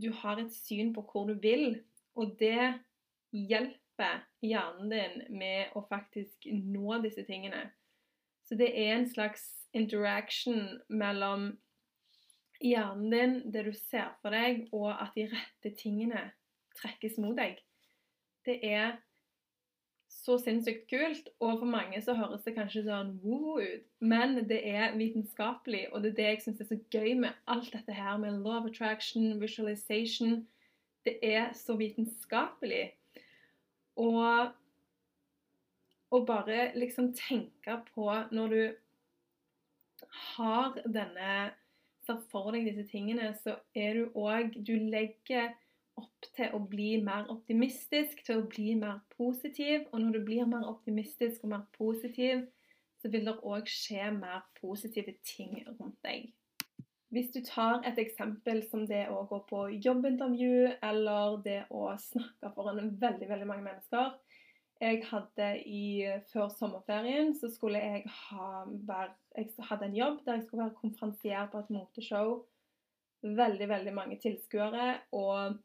Du 0.00 0.08
har 0.22 0.38
et 0.40 0.54
syn 0.54 0.94
på 0.96 1.02
hvor 1.10 1.26
du 1.28 1.34
vil, 1.42 1.82
og 2.16 2.38
det 2.40 2.78
hjelper 3.36 4.22
hjernen 4.40 4.88
din 4.88 5.36
med 5.36 5.74
å 5.76 5.82
faktisk 5.90 6.46
nå 6.54 7.02
disse 7.04 7.26
tingene. 7.26 7.66
Så 8.46 8.56
det 8.56 8.70
er 8.72 8.94
en 8.94 9.10
slags 9.10 9.42
interaction 9.76 10.78
mellom 10.88 11.50
hjernen 12.60 13.10
din, 13.12 13.36
det 13.52 13.64
du 13.66 13.72
ser 13.76 14.12
for 14.22 14.34
deg, 14.34 14.66
og 14.76 14.90
at 14.92 15.14
de 15.16 15.28
rette 15.30 15.72
tingene 15.78 16.28
trekkes 16.80 17.18
mot 17.20 17.36
deg. 17.38 17.58
Det 18.46 18.58
er 18.66 18.98
så 20.10 20.36
sinnssykt 20.40 20.88
kult, 20.90 21.30
og 21.40 21.60
for 21.62 21.70
mange 21.70 22.00
så 22.04 22.14
høres 22.18 22.44
det 22.44 22.54
kanskje 22.56 22.84
sånn 22.86 23.14
woo 23.24 23.58
ut, 23.62 23.84
men 24.02 24.40
det 24.50 24.60
er 24.68 24.96
vitenskapelig, 24.98 25.86
og 25.92 26.02
det 26.04 26.12
er 26.12 26.16
det 26.18 26.28
jeg 26.28 26.40
syns 26.44 26.62
er 26.64 26.70
så 26.70 26.80
gøy 26.92 27.12
med 27.22 27.36
alt 27.50 27.70
dette 27.72 27.96
her 27.96 28.18
med 28.20 28.46
of 28.46 28.68
attraction, 28.68 29.40
visualization. 29.40 30.42
Det 31.06 31.16
er 31.24 31.52
så 31.56 31.76
vitenskapelig. 31.80 32.90
Og 34.00 34.50
og 36.10 36.26
bare 36.26 36.72
liksom 36.74 37.12
tenke 37.14 37.76
på 37.94 38.10
når 38.34 38.54
du 38.54 38.62
har 40.34 40.78
denne 40.84 41.34
Ser 42.10 42.22
for 42.32 42.50
deg 42.50 42.64
disse 42.66 42.88
tingene, 42.90 43.28
så 43.38 43.60
er 43.78 43.94
du 43.94 44.16
òg 44.18 44.56
Du 44.66 44.72
legger 44.74 45.52
opp 46.00 46.26
til 46.34 46.56
å 46.56 46.58
bli 46.72 46.96
mer 47.04 47.28
optimistisk, 47.30 48.24
til 48.26 48.40
å 48.40 48.48
bli 48.50 48.74
mer 48.80 48.98
positiv. 49.14 49.84
Og 49.92 50.00
når 50.02 50.16
du 50.16 50.24
blir 50.26 50.48
mer 50.50 50.66
optimistisk 50.66 51.44
og 51.44 51.52
mer 51.54 51.62
positiv, 51.76 52.48
så 52.98 53.10
vil 53.12 53.28
det 53.28 53.36
òg 53.46 53.70
skje 53.70 54.10
mer 54.16 54.42
positive 54.58 55.14
ting 55.22 55.60
rundt 55.68 56.00
deg. 56.02 56.32
Hvis 57.14 57.30
du 57.34 57.40
tar 57.46 57.84
et 57.86 57.98
eksempel 57.98 58.64
som 58.70 58.84
det 58.86 59.04
å 59.10 59.22
gå 59.30 59.40
på 59.46 59.64
jobbintervju, 59.82 60.74
eller 60.90 61.38
det 61.46 61.60
å 61.70 61.88
snakke 61.98 62.52
foran 62.54 62.92
veldig, 63.00 63.30
veldig 63.30 63.48
mange 63.50 63.66
mennesker, 63.66 64.12
jeg 64.80 65.02
hadde 65.10 65.48
i, 65.68 66.06
Før 66.32 66.48
sommerferien 66.48 67.34
så 67.36 67.50
skulle 67.52 67.78
jeg 67.78 68.04
ha 68.08 68.64
være, 68.66 69.10
Jeg 69.36 69.66
hadde 69.68 69.86
en 69.86 69.96
jobb 69.96 70.22
der 70.24 70.38
jeg 70.38 70.44
skulle 70.46 70.64
være 70.64 70.78
konferansier 70.80 71.48
på 71.52 71.58
et 71.58 71.70
moteshow. 71.70 72.44
Veldig, 73.22 73.68
veldig 73.68 73.94
mange 73.94 74.18
tilskuere. 74.18 74.98
Og 75.12 75.58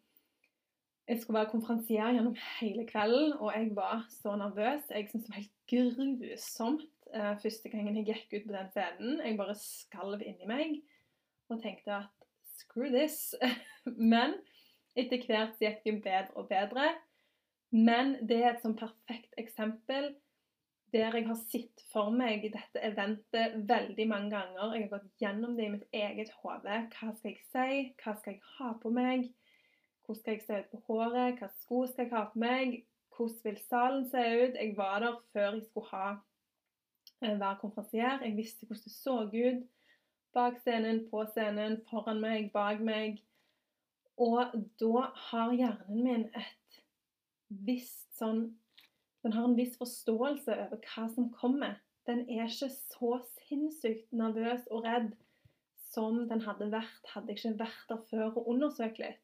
jeg 1.08 1.22
skulle 1.22 1.40
være 1.40 1.50
konferansier 1.52 2.12
gjennom 2.12 2.36
hele 2.60 2.86
kvelden, 2.88 3.34
og 3.34 3.54
jeg 3.56 3.72
var 3.76 4.06
så 4.10 4.36
nervøs. 4.36 4.90
Jeg 4.90 5.08
syntes 5.10 5.26
det 5.26 5.36
var 5.36 5.42
helt 5.42 5.56
grusomt 5.72 7.10
eh, 7.14 7.34
første 7.42 7.70
gangen 7.70 7.98
jeg 7.98 8.06
gikk 8.10 8.36
ut 8.36 8.48
på 8.50 8.58
den 8.58 8.70
scenen. 8.74 9.22
Jeg 9.22 9.38
bare 9.38 9.56
skalv 9.56 10.22
inni 10.26 10.50
meg 10.50 10.80
og 11.50 11.62
tenkte 11.62 12.02
at 12.02 12.30
screw 12.58 12.92
this. 12.92 13.36
Men 14.12 14.36
etter 14.96 15.24
hvert 15.28 15.62
gikk 15.62 15.84
det 15.86 16.00
bedre 16.04 16.36
og 16.36 16.50
bedre. 16.50 16.90
Men 17.76 18.16
det 18.24 18.38
er 18.40 18.54
et 18.54 18.62
sånn 18.64 18.78
perfekt 18.80 19.34
eksempel 19.42 20.14
der 20.96 21.18
jeg 21.18 21.26
har 21.28 21.40
sett 21.52 21.82
for 21.92 22.14
meg 22.14 22.46
dette 22.54 22.80
eventet 22.88 23.58
veldig 23.68 24.06
mange 24.08 24.32
ganger. 24.32 24.76
Jeg 24.78 24.86
har 24.86 24.92
gått 24.94 25.20
gjennom 25.20 25.58
det 25.58 25.66
i 25.66 25.72
mitt 25.74 25.98
eget 25.98 26.32
hode. 26.40 26.78
Hva 26.94 27.10
skal 27.18 27.34
jeg 27.34 27.42
si? 27.50 27.82
Hva 28.00 28.14
skal 28.16 28.38
jeg 28.38 28.54
ha 28.56 28.70
på 28.80 28.94
meg? 28.96 29.28
Hvordan 30.06 30.22
skal 30.22 30.38
jeg 30.38 30.46
se 30.46 30.62
ut 30.62 30.72
på 30.72 30.82
håret? 30.88 31.42
Hva 31.42 31.52
sko 31.66 31.82
skal 31.90 32.06
jeg 32.06 32.14
ha 32.16 32.24
på 32.32 32.44
meg? 32.46 32.78
Hvordan 33.18 33.44
vil 33.50 33.60
salen 33.66 34.08
se 34.12 34.24
ut? 34.24 34.60
Jeg 34.62 34.74
var 34.78 35.04
der 35.04 35.20
før 35.34 35.50
jeg 35.50 35.64
skulle 35.68 35.92
ha, 35.92 36.10
eh, 37.22 37.40
være 37.40 37.60
konferansier. 37.60 38.24
Jeg 38.24 38.38
visste 38.38 38.70
hvordan 38.70 38.84
det 38.88 38.96
så 38.96 39.18
ut. 39.34 39.64
Bak 40.36 40.60
scenen, 40.64 41.08
på 41.10 41.26
scenen, 41.34 41.82
foran 41.90 42.22
meg, 42.24 42.52
bak 42.54 42.80
meg. 42.80 43.20
Og 44.16 44.56
da 44.80 45.10
har 45.28 45.52
hjernen 45.52 46.04
min 46.04 46.30
et 46.32 46.56
visst 47.66 48.08
sånn 48.18 48.48
Den 49.26 49.34
har 49.34 49.48
en 49.48 49.58
viss 49.58 49.74
forståelse 49.80 50.54
over 50.68 50.82
hva 50.86 51.08
som 51.10 51.32
kommer. 51.34 51.80
Den 52.06 52.28
er 52.30 52.46
ikke 52.46 52.68
så 52.70 53.16
sinnssykt 53.40 54.12
nervøs 54.14 54.68
og 54.70 54.84
redd 54.86 55.16
som 55.96 56.28
den 56.30 56.44
hadde 56.46 56.68
vært 56.70 57.10
hadde 57.10 57.34
jeg 57.34 57.40
ikke 57.40 57.64
vært 57.64 57.88
der 57.90 58.04
før 58.12 58.38
og 58.38 58.52
undersøkt 58.54 59.00
litt. 59.02 59.22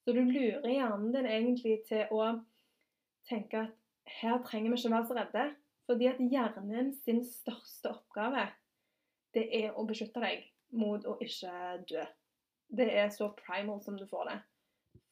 Så 0.00 0.14
du 0.16 0.22
lurer 0.22 0.64
hjernen 0.64 1.12
din 1.12 1.28
egentlig 1.28 1.82
til 1.90 2.08
å 2.14 2.38
tenke 3.28 3.66
at 3.66 3.74
her 4.22 4.38
trenger 4.46 4.72
vi 4.72 4.78
ikke 4.80 4.94
være 4.94 5.08
så 5.10 5.16
redde. 5.18 5.48
Fordi 5.88 6.08
at 6.08 6.18
hjernen 6.20 6.90
sin 7.04 7.22
største 7.24 7.90
oppgave, 7.94 8.46
det 9.32 9.46
er 9.56 9.76
å 9.76 9.86
beskytte 9.88 10.20
deg 10.20 10.44
mot 10.76 11.04
å 11.08 11.16
ikke 11.24 11.52
dø. 11.88 12.04
Det 12.68 12.88
er 12.92 13.08
så 13.12 13.30
primal 13.38 13.80
som 13.84 13.96
du 13.96 14.04
får 14.08 14.28
det. 14.28 14.38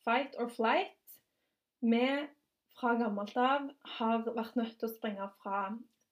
Fight 0.04 0.36
or 0.40 0.50
flight. 0.52 1.16
Vi 1.80 2.04
fra 2.76 2.94
gammelt 3.00 3.36
av 3.40 3.68
har 3.98 4.26
vært 4.26 4.56
nødt 4.58 4.74
til 4.80 4.88
å 4.88 4.94
springe 4.94 5.28
fra 5.42 5.60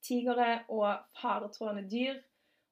tigere 0.04 0.64
og 0.72 1.04
faretrådende 1.20 1.88
dyr. 1.90 2.22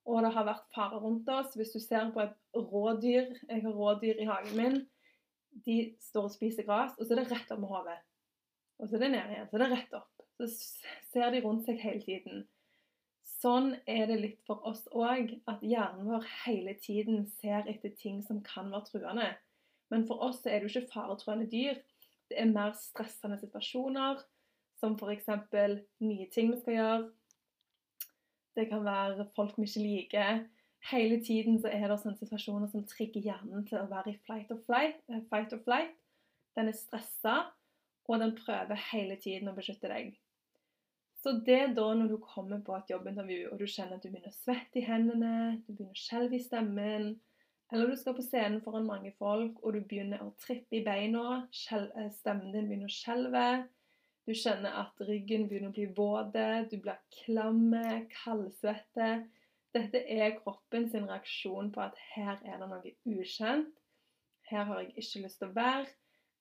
Og 0.08 0.24
det 0.24 0.32
har 0.34 0.48
vært 0.48 0.70
fare 0.74 0.98
rundt 0.98 1.28
oss. 1.30 1.52
Hvis 1.56 1.74
du 1.74 1.80
ser 1.80 2.08
på 2.14 2.24
et 2.24 2.34
rådyr 2.56 3.36
Jeg 3.48 3.62
har 3.62 3.76
rådyr 3.76 4.22
i 4.22 4.26
hagen 4.26 4.56
min. 4.58 4.80
De 5.66 5.76
står 6.00 6.30
og 6.30 6.32
spiser 6.32 6.64
gress, 6.64 6.96
og 6.96 7.04
så 7.04 7.12
er 7.12 7.20
det 7.20 7.30
rett 7.30 7.52
opp 7.52 7.60
med 7.60 7.70
hodet. 7.70 7.98
Og 8.80 8.88
så 8.88 8.96
er 8.96 9.04
det 9.04 9.12
ned 9.12 9.34
igjen. 9.34 9.48
Så 9.50 9.58
er 9.58 9.62
det 9.62 9.70
rett 9.74 9.94
opp. 9.98 10.26
Så 10.40 10.48
ser 11.12 11.34
de 11.34 11.42
rundt 11.44 11.68
seg 11.68 11.80
hele 11.84 12.00
tiden. 12.02 12.44
Sånn 13.42 13.72
er 13.90 14.06
det 14.08 14.18
litt 14.20 14.40
for 14.46 14.64
oss 14.66 14.84
òg, 14.94 15.34
at 15.50 15.62
hjernen 15.66 16.08
vår 16.08 16.26
hele 16.44 16.74
tiden 16.80 17.24
ser 17.40 17.68
etter 17.70 17.92
ting 17.98 18.20
som 18.24 18.40
kan 18.46 18.70
være 18.72 18.88
truende. 18.88 19.28
Men 19.92 20.06
for 20.08 20.22
oss 20.24 20.40
er 20.46 20.62
det 20.62 20.70
jo 20.70 20.80
ikke 20.80 20.94
faretruende 20.94 21.48
dyr. 21.50 21.82
Det 22.32 22.40
er 22.40 22.48
mer 22.48 22.72
stressende 22.80 23.36
situasjoner, 23.36 24.22
som 24.80 24.94
f.eks. 24.96 25.26
nye 26.00 26.28
ting 26.32 26.54
vi 26.54 26.60
skal 26.62 26.78
gjøre. 26.78 27.02
Det 28.56 28.64
kan 28.70 28.84
være 28.86 29.26
folk 29.36 29.58
vi 29.58 29.68
ikke 29.68 29.82
liker. 29.84 30.40
Hele 30.90 31.18
tiden 31.24 31.60
så 31.60 31.68
er 31.68 31.84
det 31.90 31.98
sånne 32.00 32.16
situasjoner 32.16 32.70
som 32.72 32.86
trigger 32.88 33.20
hjernen 33.20 33.66
til 33.68 33.82
å 33.82 33.90
være 33.90 34.14
i 34.14 34.20
flight 34.24 34.48
or 34.50 34.62
flight. 34.64 34.96
Eh, 35.12 35.20
fight 35.28 35.52
or 35.52 35.60
flight. 35.66 35.92
Den 36.56 36.72
er 36.72 36.76
stressa, 36.76 37.36
og 38.08 38.24
den 38.24 38.32
prøver 38.40 38.80
hele 38.88 39.20
tiden 39.20 39.52
å 39.52 39.56
beskytte 39.56 39.92
deg. 39.92 40.16
Så 41.20 41.36
det 41.44 41.58
er 41.58 41.76
da 41.76 41.90
når 41.94 42.14
du 42.14 42.16
kommer 42.24 42.64
på 42.64 42.74
et 42.78 42.90
jobbintervju 42.90 43.52
og 43.52 43.60
du 43.60 43.68
kjenner 43.68 44.00
at 44.00 44.02
du 44.02 44.08
begynner 44.08 44.32
å 44.32 44.40
svette 44.40 44.80
i 44.80 44.86
hendene, 44.88 45.60
du 45.66 45.74
begynner 45.74 45.92
å 45.92 46.00
skjelve 46.00 46.40
i 46.40 46.42
stemmen, 46.48 47.12
eller 47.72 47.88
du 47.88 47.96
skal 47.96 48.16
på 48.16 48.22
scenen 48.22 48.60
foran 48.60 48.84
mange 48.86 49.14
folk, 49.18 49.56
og 49.62 49.72
du 49.72 49.80
begynner 49.80 50.20
å 50.20 50.34
trippe 50.40 50.76
i 50.76 50.84
beina. 50.84 51.46
Eh, 51.72 52.10
stemmen 52.18 52.52
din 52.52 52.68
begynner 52.68 52.90
å 52.90 52.92
skjelve. 52.92 53.46
Du 54.28 54.34
kjenner 54.36 54.76
at 54.82 55.00
ryggen 55.02 55.48
begynner 55.48 55.72
å 55.72 55.76
bli 55.76 55.86
våt. 55.96 56.36
Du 56.70 56.76
blir 56.84 57.00
klamme, 57.22 58.04
kaldsvette. 58.12 59.08
Dette 59.72 60.02
er 60.04 60.36
kroppen 60.36 60.90
sin 60.92 61.08
reaksjon 61.08 61.72
på 61.72 61.80
at 61.80 61.96
her 62.12 62.36
er 62.44 62.60
det 62.60 62.68
noe 62.68 62.92
ukjent. 63.08 63.72
Her 64.50 64.68
har 64.68 64.82
jeg 64.82 64.92
ikke 64.92 65.24
lyst 65.24 65.40
til 65.40 65.48
å 65.48 65.56
være. 65.56 65.88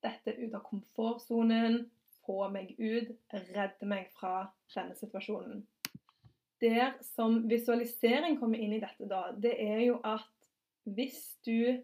dette 0.01 0.31
er 0.31 0.39
ut 0.41 0.53
av 0.57 0.63
komfortsonen, 0.65 1.83
få 2.25 2.47
meg 2.49 2.71
ut, 2.79 3.11
redde 3.29 3.85
meg 3.85 4.07
fra 4.17 4.47
denne 4.73 4.95
situasjonen. 4.97 5.59
Der 6.61 6.95
som 7.05 7.43
visualisering 7.49 8.39
kommer 8.39 8.57
inn 8.57 8.73
i 8.73 8.81
dette, 8.81 9.05
da, 9.05 9.27
det 9.37 9.53
er 9.61 9.83
jo 9.85 9.99
at 10.01 10.40
hvis 10.95 11.21
du 11.45 11.81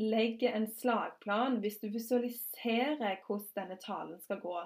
legger 0.00 0.54
en 0.56 0.68
slagplan, 0.72 1.58
hvis 1.60 1.80
du 1.82 1.88
visualiserer 1.92 3.20
hvordan 3.26 3.48
denne 3.56 3.78
talen 3.82 4.20
skal 4.22 4.40
gå, 4.42 4.58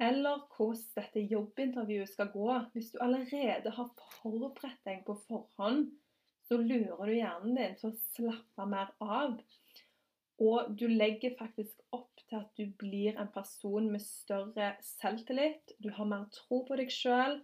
eller 0.00 0.42
hvordan 0.56 0.82
dette 0.98 1.22
jobbintervjuet 1.30 2.10
skal 2.10 2.28
gå, 2.32 2.48
hvis 2.74 2.90
du 2.92 2.98
allerede 3.00 3.72
har 3.78 3.92
forberedt 4.20 4.82
deg 4.84 5.04
på 5.06 5.16
forhånd, 5.28 5.86
så 6.46 6.58
lurer 6.60 7.08
du 7.08 7.14
hjernen 7.16 7.56
din 7.56 7.78
til 7.80 7.90
å 7.90 8.00
slappe 8.14 8.66
mer 8.70 8.92
av. 9.00 9.38
Og 10.42 10.76
du 10.76 10.84
legger 10.90 11.32
faktisk 11.38 11.80
opp 11.96 12.20
til 12.28 12.42
at 12.42 12.50
du 12.58 12.68
blir 12.78 13.16
en 13.16 13.30
person 13.32 13.88
med 13.88 14.04
større 14.04 14.74
selvtillit. 14.84 15.72
Du 15.80 15.88
har 15.96 16.08
mer 16.10 16.26
tro 16.34 16.60
på 16.68 16.76
deg 16.76 16.92
sjøl. 16.92 17.40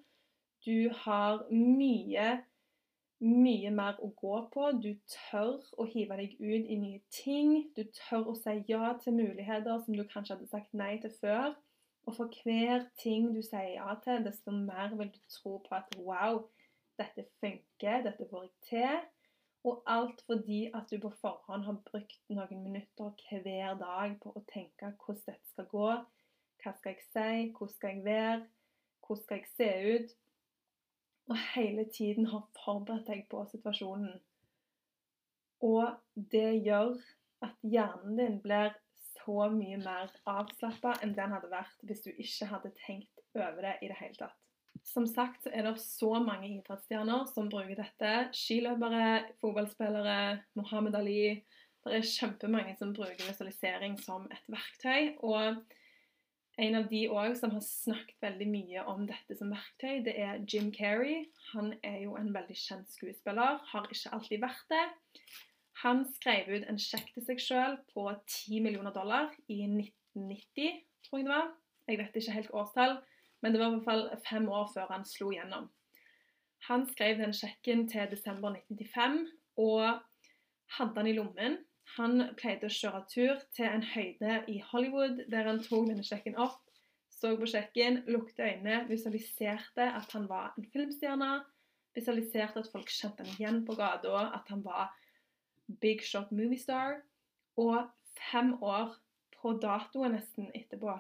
Du 0.63 0.93
har 1.03 1.47
mye, 1.51 2.43
mye 3.23 3.71
mer 3.71 3.99
å 4.03 4.09
gå 4.19 4.39
på. 4.53 4.69
Du 4.83 4.91
tør 5.11 5.61
å 5.79 5.87
hive 5.87 6.19
deg 6.19 6.35
ut 6.41 6.71
i 6.71 6.79
nye 6.79 7.01
ting. 7.15 7.69
Du 7.77 7.85
tør 7.95 8.33
å 8.33 8.35
si 8.39 8.57
ja 8.69 8.95
til 9.03 9.17
muligheter 9.19 9.83
som 9.85 9.97
du 9.97 10.03
kanskje 10.11 10.37
hadde 10.37 10.51
sagt 10.51 10.75
nei 10.75 10.97
til 11.03 11.15
før. 11.21 11.55
Og 12.07 12.17
for 12.17 12.43
hver 12.43 12.89
ting 12.99 13.29
du 13.35 13.43
sier 13.47 13.77
ja 13.77 13.95
til, 14.03 14.25
desto 14.27 14.55
mer 14.55 14.95
vil 14.99 15.13
du 15.15 15.21
tro 15.31 15.61
på 15.63 15.77
at 15.79 15.95
wow, 16.03 16.41
dette 16.99 17.29
funker, 17.41 18.03
dette 18.09 18.27
får 18.31 18.49
jeg 18.49 18.55
til. 18.71 19.05
Og 19.71 19.85
alt 19.87 20.25
fordi 20.27 20.65
at 20.75 20.91
du 20.91 20.99
på 21.05 21.13
forhånd 21.21 21.69
har 21.69 21.79
brukt 21.87 22.19
noen 22.35 22.65
minutter 22.65 23.13
hver 23.29 23.79
dag 23.79 24.17
på 24.25 24.35
å 24.35 24.43
tenke 24.51 24.91
hvordan 25.05 25.23
dette 25.29 25.53
skal 25.53 25.71
gå. 25.71 25.93
Hva 26.63 26.75
skal 26.79 26.97
jeg 26.97 27.07
si? 27.07 27.53
Hvordan 27.55 27.77
skal 27.77 27.95
jeg 27.95 28.05
være? 28.09 28.43
Hvordan 29.07 29.23
skal 29.23 29.39
jeg 29.39 29.49
se 29.55 29.71
ut? 29.95 30.19
Og 31.31 31.39
hele 31.55 31.87
tiden 31.95 32.27
har 32.33 32.49
forberedt 32.65 33.09
deg 33.09 33.27
på 33.31 33.45
situasjonen. 33.51 34.17
Og 35.63 35.93
det 36.15 36.65
gjør 36.67 36.97
at 37.47 37.59
hjernen 37.63 38.19
din 38.19 38.39
blir 38.43 38.75
så 39.23 39.49
mye 39.55 39.79
mer 39.79 40.11
avslappa 40.29 40.97
enn 41.03 41.15
den 41.15 41.35
hadde 41.35 41.51
vært 41.53 41.85
hvis 41.87 42.03
du 42.05 42.11
ikke 42.11 42.49
hadde 42.51 42.73
tenkt 42.83 43.23
over 43.39 43.61
det 43.63 43.77
i 43.83 43.91
det 43.91 43.99
hele 44.01 44.19
tatt. 44.19 44.39
Som 44.83 45.07
sagt 45.07 45.47
er 45.47 45.69
det 45.69 45.77
så 45.79 46.17
mange 46.25 46.49
idrettsstjerner 46.51 47.29
som 47.31 47.51
bruker 47.53 47.79
dette. 47.79 48.15
Skiløpere, 48.35 49.29
fotballspillere, 49.41 50.41
Mohammed 50.59 50.97
Ali. 50.99 51.37
Det 51.83 51.99
er 51.99 52.07
kjempemange 52.07 52.75
som 52.79 52.95
bruker 52.95 53.29
visualisering 53.29 53.95
som 54.03 54.27
et 54.31 54.51
verktøy. 54.51 55.15
Og 55.23 55.63
en 56.61 56.75
av 56.77 56.89
de 56.91 57.07
òg 57.09 57.37
som 57.39 57.55
har 57.55 57.65
snakket 57.65 58.19
veldig 58.21 58.49
mye 58.51 58.83
om 58.91 59.07
dette 59.09 59.37
som 59.39 59.53
verktøy, 59.55 60.03
det 60.05 60.13
er 60.21 60.43
Jim 60.45 60.69
Carrey. 60.75 61.25
Han 61.53 61.73
er 61.87 62.03
jo 62.05 62.17
en 62.21 62.33
veldig 62.35 62.57
kjent 62.59 62.93
skuespiller, 62.93 63.63
har 63.71 63.89
ikke 63.89 64.13
alltid 64.13 64.43
vært 64.43 64.67
det. 64.73 64.85
Han 65.83 66.05
skrev 66.19 66.51
ut 66.53 66.69
en 66.69 66.79
sjekk 66.79 67.09
til 67.15 67.25
seg 67.27 67.41
sjøl 67.41 67.79
på 67.95 68.05
10 68.21 68.61
millioner 68.65 68.93
dollar 68.95 69.33
i 69.49 69.63
1990, 69.65 70.83
tror 71.07 71.23
jeg 71.23 71.27
det 71.27 71.33
var. 71.33 71.49
Jeg 71.89 71.99
vet 71.99 72.19
ikke 72.21 72.37
helt 72.37 72.53
årstall, 72.55 72.99
men 73.43 73.55
det 73.55 73.61
var 73.61 73.71
i 73.71 73.79
hvert 73.79 73.89
fall 73.89 74.05
fem 74.29 74.49
år 74.53 74.69
før 74.75 74.93
han 74.93 75.09
slo 75.09 75.33
gjennom. 75.35 75.71
Han 76.69 76.85
skrev 76.87 77.19
den 77.19 77.33
sjekken 77.35 77.89
til 77.91 78.11
desember 78.13 78.55
1995 78.55 79.25
og 79.59 80.03
hadde 80.77 81.01
han 81.01 81.09
i 81.11 81.17
lommen. 81.17 81.57
Han 81.97 82.23
pleide 82.39 82.69
å 82.69 82.73
kjøre 82.73 83.03
tur 83.11 83.41
til 83.57 83.69
en 83.69 83.85
høyde 83.85 84.39
i 84.49 84.59
Hollywood 84.71 85.25
der 85.33 85.49
han 85.51 85.61
tok 85.65 85.91
denne 85.91 86.05
sjekken 86.07 86.39
opp, 86.41 86.61
så 87.13 87.35
på 87.39 87.47
sjekken, 87.47 88.01
lukte 88.11 88.43
øynene, 88.43 88.87
visualiserte 88.89 89.85
at 89.85 90.15
han 90.17 90.25
var 90.31 90.57
en 90.57 90.67
filmstjerne, 90.73 91.31
visualiserte 91.95 92.63
at 92.63 92.71
folk 92.73 92.91
kjente 92.91 93.23
han 93.23 93.37
igjen 93.37 93.63
på 93.69 93.77
gata, 93.79 94.27
at 94.33 94.49
han 94.51 94.65
var 94.65 94.91
Big 95.81 96.03
Shot 96.03 96.33
movie 96.33 96.59
star, 96.59 97.03
Og 97.57 97.85
fem 98.31 98.55
år 98.65 98.95
på 99.37 99.53
datoen 99.61 100.15
nesten 100.17 100.47
etterpå 100.57 100.95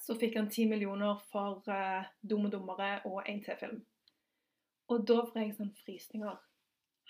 så 0.00 0.14
fikk 0.18 0.36
han 0.38 0.48
ti 0.50 0.66
millioner 0.70 1.18
for 1.32 1.64
uh, 1.68 2.06
Dumme 2.22 2.50
dummere 2.52 3.00
og 3.08 3.24
en 3.28 3.42
til 3.44 3.58
film. 3.60 3.80
Og 4.90 5.02
da 5.06 5.20
får 5.26 5.42
jeg 5.42 5.56
sånn 5.58 5.74
frysninger. 5.82 6.38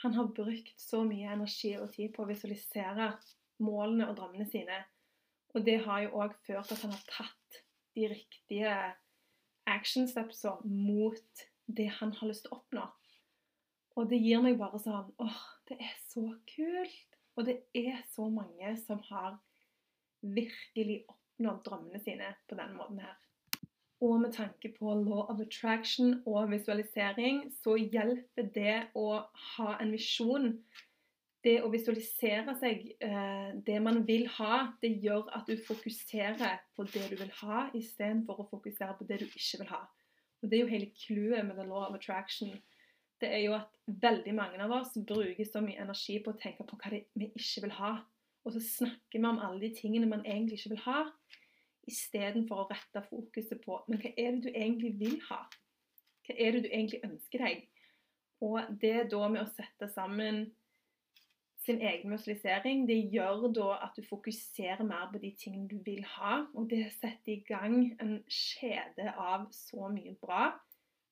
Han 0.02 0.14
har 0.16 0.30
brukt 0.36 0.80
så 0.80 1.02
mye 1.04 1.32
energi 1.34 1.74
og 1.76 1.90
tid 1.92 2.14
på 2.14 2.24
å 2.24 2.30
visualisere 2.30 3.12
målene 3.60 4.08
og 4.08 4.16
drømmene 4.16 4.48
sine. 4.48 4.78
Og 5.54 5.64
det 5.66 5.80
har 5.84 6.06
jo 6.06 6.14
òg 6.22 6.36
ført 6.46 6.70
til 6.70 6.78
at 6.78 6.84
han 6.86 6.94
har 6.94 7.06
tatt 7.10 7.60
de 7.98 8.08
riktige 8.12 8.74
action 9.68 10.08
stepsa 10.08 10.56
mot 10.64 11.44
det 11.66 11.90
han 12.00 12.14
har 12.16 12.30
lyst 12.30 12.46
til 12.46 12.54
å 12.54 12.60
oppnå. 12.60 12.86
Og 13.98 14.08
det 14.10 14.20
gir 14.22 14.42
meg 14.42 14.58
bare 14.58 14.80
sånn 14.80 15.10
åh, 15.20 15.40
det 15.68 15.76
er 15.82 15.96
så 16.08 16.24
kult! 16.48 17.18
Og 17.38 17.46
det 17.46 17.60
er 17.76 18.00
så 18.10 18.26
mange 18.32 18.72
som 18.82 19.00
har 19.08 19.38
virkelig 20.20 21.02
oppnådd 21.08 21.60
drømmene 21.66 22.00
sine 22.02 22.32
på 22.48 22.58
denne 22.58 22.76
måten 22.76 23.00
her. 23.04 23.16
Og 24.00 24.20
med 24.22 24.32
tanke 24.32 24.70
på 24.78 24.94
law 24.96 25.26
of 25.28 25.40
attraction 25.40 26.22
og 26.26 26.50
visualisering, 26.50 27.42
så 27.52 27.76
hjelper 27.76 28.48
det 28.54 28.76
å 28.96 29.08
ha 29.56 29.74
en 29.80 29.92
visjon 29.92 30.54
det 31.44 31.58
å 31.64 31.70
visualisere 31.72 32.52
seg 32.60 32.82
eh, 33.00 33.52
det 33.64 33.78
man 33.80 34.02
vil 34.08 34.26
ha, 34.36 34.74
det 34.82 34.90
gjør 35.00 35.30
at 35.36 35.46
du 35.48 35.56
fokuserer 35.64 36.58
på 36.76 36.84
det 36.92 37.06
du 37.12 37.16
vil 37.16 37.30
ha, 37.38 37.62
istedenfor 37.76 38.42
å 38.42 38.48
fokusere 38.50 38.96
på 38.98 39.06
det 39.08 39.22
du 39.22 39.24
ikke 39.28 39.62
vil 39.62 39.70
ha. 39.72 39.80
Og 40.40 40.50
Det 40.50 40.58
er 40.58 40.64
jo 40.64 40.72
hele 40.72 40.90
clouet 41.00 41.46
med 41.46 41.56
the 41.56 41.64
law 41.68 41.86
of 41.88 41.96
attraction 41.96 42.52
det 43.20 43.28
er 43.28 43.42
jo 43.44 43.56
at 43.56 43.68
veldig 44.00 44.32
mange 44.36 44.60
av 44.64 44.72
oss 44.80 44.94
bruker 44.96 45.46
så 45.48 45.62
mye 45.64 45.80
energi 45.82 46.18
på 46.24 46.32
å 46.32 46.40
tenke 46.40 46.64
på 46.66 46.78
hva 46.80 46.92
vi 46.94 47.28
ikke 47.28 47.66
vil 47.66 47.76
ha. 47.76 47.92
Og 48.46 48.54
så 48.54 48.62
snakker 48.64 49.18
vi 49.18 49.26
om 49.28 49.40
alle 49.44 49.60
de 49.66 49.72
tingene 49.76 50.08
man 50.08 50.24
egentlig 50.24 50.60
ikke 50.60 50.74
vil 50.74 50.84
ha, 50.86 51.02
istedenfor 51.90 52.64
å 52.64 52.68
rette 52.70 53.02
fokuset 53.08 53.60
på 53.64 53.80
men 53.88 54.00
hva 54.02 54.14
er 54.14 54.36
det 54.36 54.46
du 54.46 54.50
egentlig 54.54 54.94
vil 55.00 55.18
ha? 55.28 55.42
Hva 56.26 56.36
er 56.36 56.56
det 56.56 56.64
du 56.64 56.70
egentlig 56.70 57.02
ønsker 57.06 57.44
deg? 57.44 57.68
Og 58.40 58.72
det 58.80 59.10
da 59.12 59.28
med 59.28 59.42
å 59.42 59.50
sette 59.52 59.90
sammen 59.92 60.46
sin 61.60 61.80
egen 61.84 62.12
visualisering, 62.12 62.86
det 62.88 62.96
gjør 63.12 63.50
da 63.52 63.68
at 63.84 63.96
du 63.96 64.06
fokuserer 64.06 64.80
mer 64.86 65.10
på 65.12 65.20
de 65.20 65.30
tingene 65.36 65.68
du 65.68 65.76
vil 65.84 66.00
ha. 66.16 66.46
Og 66.56 66.70
det 66.70 66.86
setter 66.96 67.34
i 67.34 67.42
gang 67.44 67.92
en 68.00 68.16
kjede 68.32 69.12
av 69.12 69.50
så 69.52 69.90
mye 69.92 70.14
bra 70.22 70.54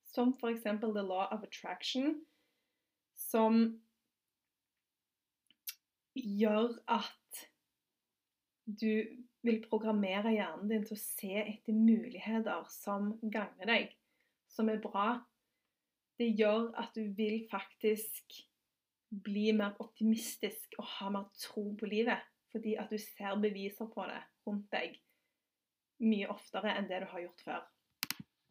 som 0.09 0.33
f.eks. 0.39 0.65
the 0.81 1.03
law 1.05 1.27
of 1.31 1.43
attraction, 1.43 2.15
som 3.13 3.77
gjør 6.15 6.73
at 6.89 7.45
du 8.65 9.05
vil 9.45 9.61
programmere 9.69 10.33
hjernen 10.35 10.69
din 10.71 10.85
til 10.87 10.97
å 10.97 11.01
se 11.01 11.33
etter 11.41 11.75
muligheter 11.75 12.65
som 12.73 13.13
gagner 13.21 13.71
deg, 13.71 13.93
som 14.51 14.69
er 14.71 14.81
bra. 14.83 15.21
Det 16.19 16.27
gjør 16.35 16.73
at 16.79 16.95
du 16.97 17.05
vil 17.15 17.45
faktisk 17.51 18.41
bli 19.09 19.49
mer 19.57 19.77
optimistisk 19.81 20.75
og 20.77 20.89
ha 20.97 21.09
mer 21.13 21.29
tro 21.39 21.69
på 21.79 21.89
livet. 21.89 22.21
Fordi 22.51 22.75
at 22.81 22.89
du 22.89 22.97
ser 22.97 23.37
beviser 23.41 23.89
på 23.93 24.05
det 24.09 24.21
rundt 24.47 24.69
deg 24.73 24.97
mye 25.99 26.29
oftere 26.31 26.73
enn 26.77 26.87
det 26.89 27.03
du 27.03 27.11
har 27.11 27.23
gjort 27.25 27.43
før. 27.45 27.65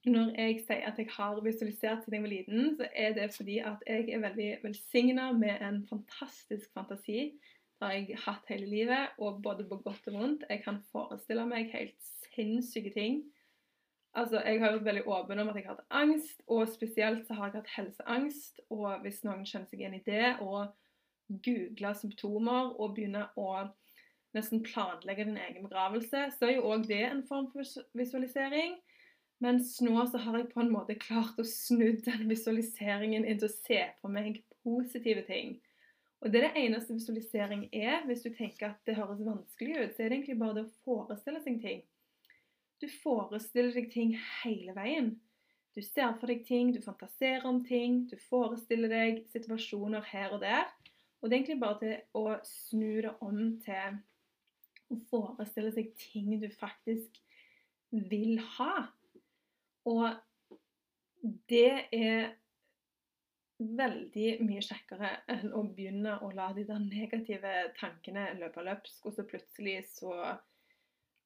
Når 0.09 0.31
jeg 0.39 0.61
sier 0.63 0.85
at 0.89 0.99
jeg 1.01 1.11
har 1.11 1.41
visualisert 1.45 2.05
siden 2.05 2.19
jeg 2.19 2.25
var 2.25 2.33
liten, 2.33 2.69
så 2.79 2.87
er 2.95 3.15
det 3.17 3.29
fordi 3.35 3.59
at 3.67 3.83
jeg 3.89 4.07
er 4.15 4.23
veldig 4.23 4.51
velsigna 4.63 5.31
med 5.37 5.65
en 5.65 5.81
fantastisk 5.89 6.71
fantasi. 6.77 7.33
Har 7.79 7.93
jeg 7.95 8.19
hatt 8.25 8.49
hele 8.51 8.67
livet, 8.67 9.15
og 9.19 9.43
både 9.43 9.67
på 9.69 9.77
godt 9.85 10.09
og 10.11 10.15
vondt. 10.19 10.45
Jeg 10.51 10.63
kan 10.65 10.81
forestille 10.93 11.45
meg 11.47 11.71
helt 11.73 12.09
sinnssyke 12.35 12.91
ting. 12.95 13.21
Altså, 14.15 14.41
Jeg 14.41 14.61
har 14.61 14.73
vært 14.73 14.85
veldig 14.85 15.07
åpen 15.07 15.39
om 15.39 15.49
at 15.49 15.57
jeg 15.57 15.67
har 15.67 15.77
hatt 15.77 15.95
angst, 15.95 16.43
og 16.47 16.69
spesielt 16.69 17.27
så 17.27 17.35
har 17.39 17.53
jeg 17.53 17.61
hatt 17.61 17.75
helseangst. 17.77 18.61
Og 18.71 19.01
hvis 19.05 19.23
noen 19.25 19.47
kjenner 19.47 19.71
seg 19.71 19.83
igjen 19.85 19.95
i 19.95 20.03
det, 20.07 20.37
og 20.41 20.75
googler 21.45 21.95
symptomer 21.95 22.73
og 22.81 22.97
begynner 22.97 23.31
å 23.37 23.69
nesten 24.37 24.63
planlegge 24.65 25.29
din 25.29 25.39
egen 25.41 25.65
begravelse, 25.65 26.27
så 26.35 26.49
er 26.49 26.57
jo 26.57 26.67
òg 26.73 26.89
det 26.89 27.03
en 27.07 27.25
form 27.29 27.51
for 27.53 27.65
visualisering. 27.97 28.77
Mens 29.45 29.77
nå 29.85 29.95
så 30.11 30.19
har 30.19 30.41
jeg 30.41 30.51
på 30.51 30.65
en 30.65 30.73
måte 30.73 30.99
klart 30.99 31.39
å 31.39 31.47
snu 31.47 31.93
den 32.05 32.27
visualiseringen 32.31 33.25
inn 33.25 33.39
til 33.39 33.49
å 33.49 33.55
se 33.55 33.85
for 34.01 34.13
meg 34.13 34.43
positive 34.65 35.23
ting. 35.29 35.61
Og 36.19 36.33
det 36.33 36.41
er 36.41 36.49
det 36.49 36.65
eneste 36.65 36.97
visualisering 36.97 37.69
er. 37.73 38.03
Hvis 38.07 38.25
du 38.25 38.33
tenker 38.35 38.73
at 38.73 38.83
det 38.87 38.97
høres 38.99 39.23
vanskelig 39.23 39.77
ut, 39.77 39.95
så 39.95 40.03
er 40.03 40.11
det 40.11 40.19
egentlig 40.19 40.39
bare 40.41 40.57
det 40.59 40.67
å 40.67 40.77
forestille 40.87 41.43
seg 41.45 41.61
ting. 41.63 41.85
Du 42.83 42.87
forestiller 43.03 43.75
deg 43.75 43.91
ting 43.93 44.15
hele 44.43 44.75
veien. 44.75 45.13
Du 45.79 45.83
ser 45.83 46.17
for 46.19 46.31
deg 46.31 46.43
ting, 46.47 46.73
du 46.75 46.81
fantaserer 46.83 47.47
om 47.47 47.61
ting, 47.67 48.01
du 48.11 48.17
forestiller 48.29 48.91
deg 48.91 49.23
situasjoner 49.31 50.03
her 50.11 50.35
og 50.35 50.43
der. 50.43 50.67
Og 51.21 51.29
det 51.29 51.37
er 51.37 51.39
egentlig 51.39 51.61
bare 51.63 51.79
til 51.83 52.19
å 52.19 52.25
snu 52.47 53.01
det 53.05 53.15
om 53.23 53.39
til 53.63 53.99
å 54.91 54.99
forestille 55.11 55.71
seg 55.75 55.93
ting 56.01 56.33
du 56.43 56.49
faktisk 56.51 57.21
vil 57.91 58.41
ha. 58.57 58.89
Og 59.87 60.19
det 61.51 61.89
er 61.95 62.35
veldig 63.59 64.29
mye 64.47 64.63
kjekkere 64.63 65.11
enn 65.33 65.51
å 65.57 65.65
begynne 65.75 66.19
å 66.23 66.31
la 66.35 66.53
de 66.55 66.65
der 66.69 66.83
negative 66.83 67.55
tankene 67.79 68.29
løpe 68.39 68.63
løpsk, 68.63 69.07
og 69.07 69.17
så 69.17 69.25
plutselig 69.27 69.81
så 69.91 70.13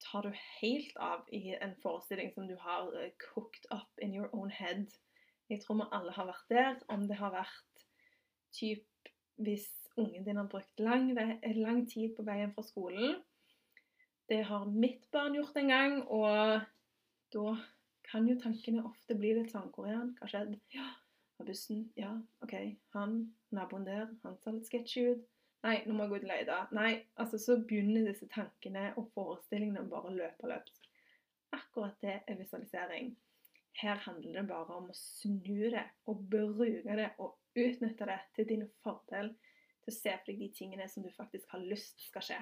tar 0.03 0.27
du 0.27 0.33
helt 0.35 0.97
av 0.97 1.29
i 1.31 1.53
en 1.55 1.75
forestilling 1.83 2.33
som 2.35 2.49
du 2.49 2.57
har 2.59 2.88
eh, 2.99 3.12
cooked 3.23 3.68
up 3.71 4.01
in 4.03 4.14
your 4.16 4.33
own 4.33 4.51
head. 4.51 4.88
Jeg 5.53 5.62
tror 5.62 5.83
vi 5.83 5.90
alle 5.92 6.14
har 6.16 6.27
vært 6.31 6.49
der. 6.51 6.81
Om 6.90 7.07
det 7.11 7.18
har 7.21 7.35
vært 7.35 7.85
typ 8.57 9.12
hvis 9.42 9.68
ungen 10.01 10.25
din 10.25 10.40
har 10.40 10.49
brukt 10.49 10.81
lang, 10.81 11.12
lang 11.12 11.85
tid 11.88 12.16
på 12.16 12.25
veien 12.27 12.53
fra 12.57 12.64
skolen. 12.64 13.21
Det 14.29 14.42
har 14.49 14.64
mitt 14.66 15.05
barn 15.12 15.37
gjort 15.37 15.57
en 15.61 15.68
gang, 15.68 15.97
og 16.09 16.64
da 17.35 17.55
kan 18.09 18.27
jo 18.29 18.38
tankene 18.40 18.85
ofte 18.88 19.16
bli 19.18 19.35
litt 19.37 19.53
sånn 19.53 19.71
Hvor? 19.75 20.14
Hva 20.18 20.29
skjedde? 20.31 20.61
Ja, 20.73 20.88
på 21.43 21.51
bussen. 21.51 21.93
Ja, 21.99 22.15
OK. 22.41 22.55
Han, 22.95 23.35
naboen 23.51 23.87
der, 23.87 24.07
han 24.23 24.39
ser 24.39 24.57
litt 24.57 24.71
sketchy 24.71 25.07
ut. 25.13 25.27
Nei, 25.63 25.77
nå 25.87 25.95
må 25.95 26.07
jeg 26.07 26.11
gå 26.11 26.19
ut 26.19 26.25
og 26.27 26.33
lete. 26.33 26.59
Nei, 26.75 26.93
altså 27.23 27.39
så 27.39 27.59
begynner 27.67 28.09
disse 28.09 28.27
tankene 28.31 28.89
og 28.99 29.11
forestillingene 29.15 29.85
bare 29.91 30.11
å 30.11 30.17
løpe 30.17 30.51
løpsk. 30.51 30.89
Akkurat 31.55 31.99
det 32.03 32.17
er 32.27 32.39
visualisering. 32.39 33.13
Her 33.79 34.01
handler 34.05 34.41
det 34.41 34.49
bare 34.51 34.79
om 34.79 34.91
å 34.91 34.97
snu 34.97 35.71
det 35.73 35.85
og 36.11 36.25
bruke 36.33 36.97
det 36.99 37.13
og 37.23 37.39
utnytte 37.59 38.09
det 38.09 38.19
til 38.37 38.49
din 38.49 38.67
fordel 38.85 39.33
til 39.83 39.93
å 39.93 39.95
se 39.95 40.17
for 40.17 40.31
deg 40.31 40.43
de 40.43 40.51
tingene 40.57 40.89
som 40.91 41.05
du 41.05 41.11
faktisk 41.15 41.55
har 41.55 41.63
lyst 41.63 42.03
skal 42.09 42.27
skje. 42.27 42.41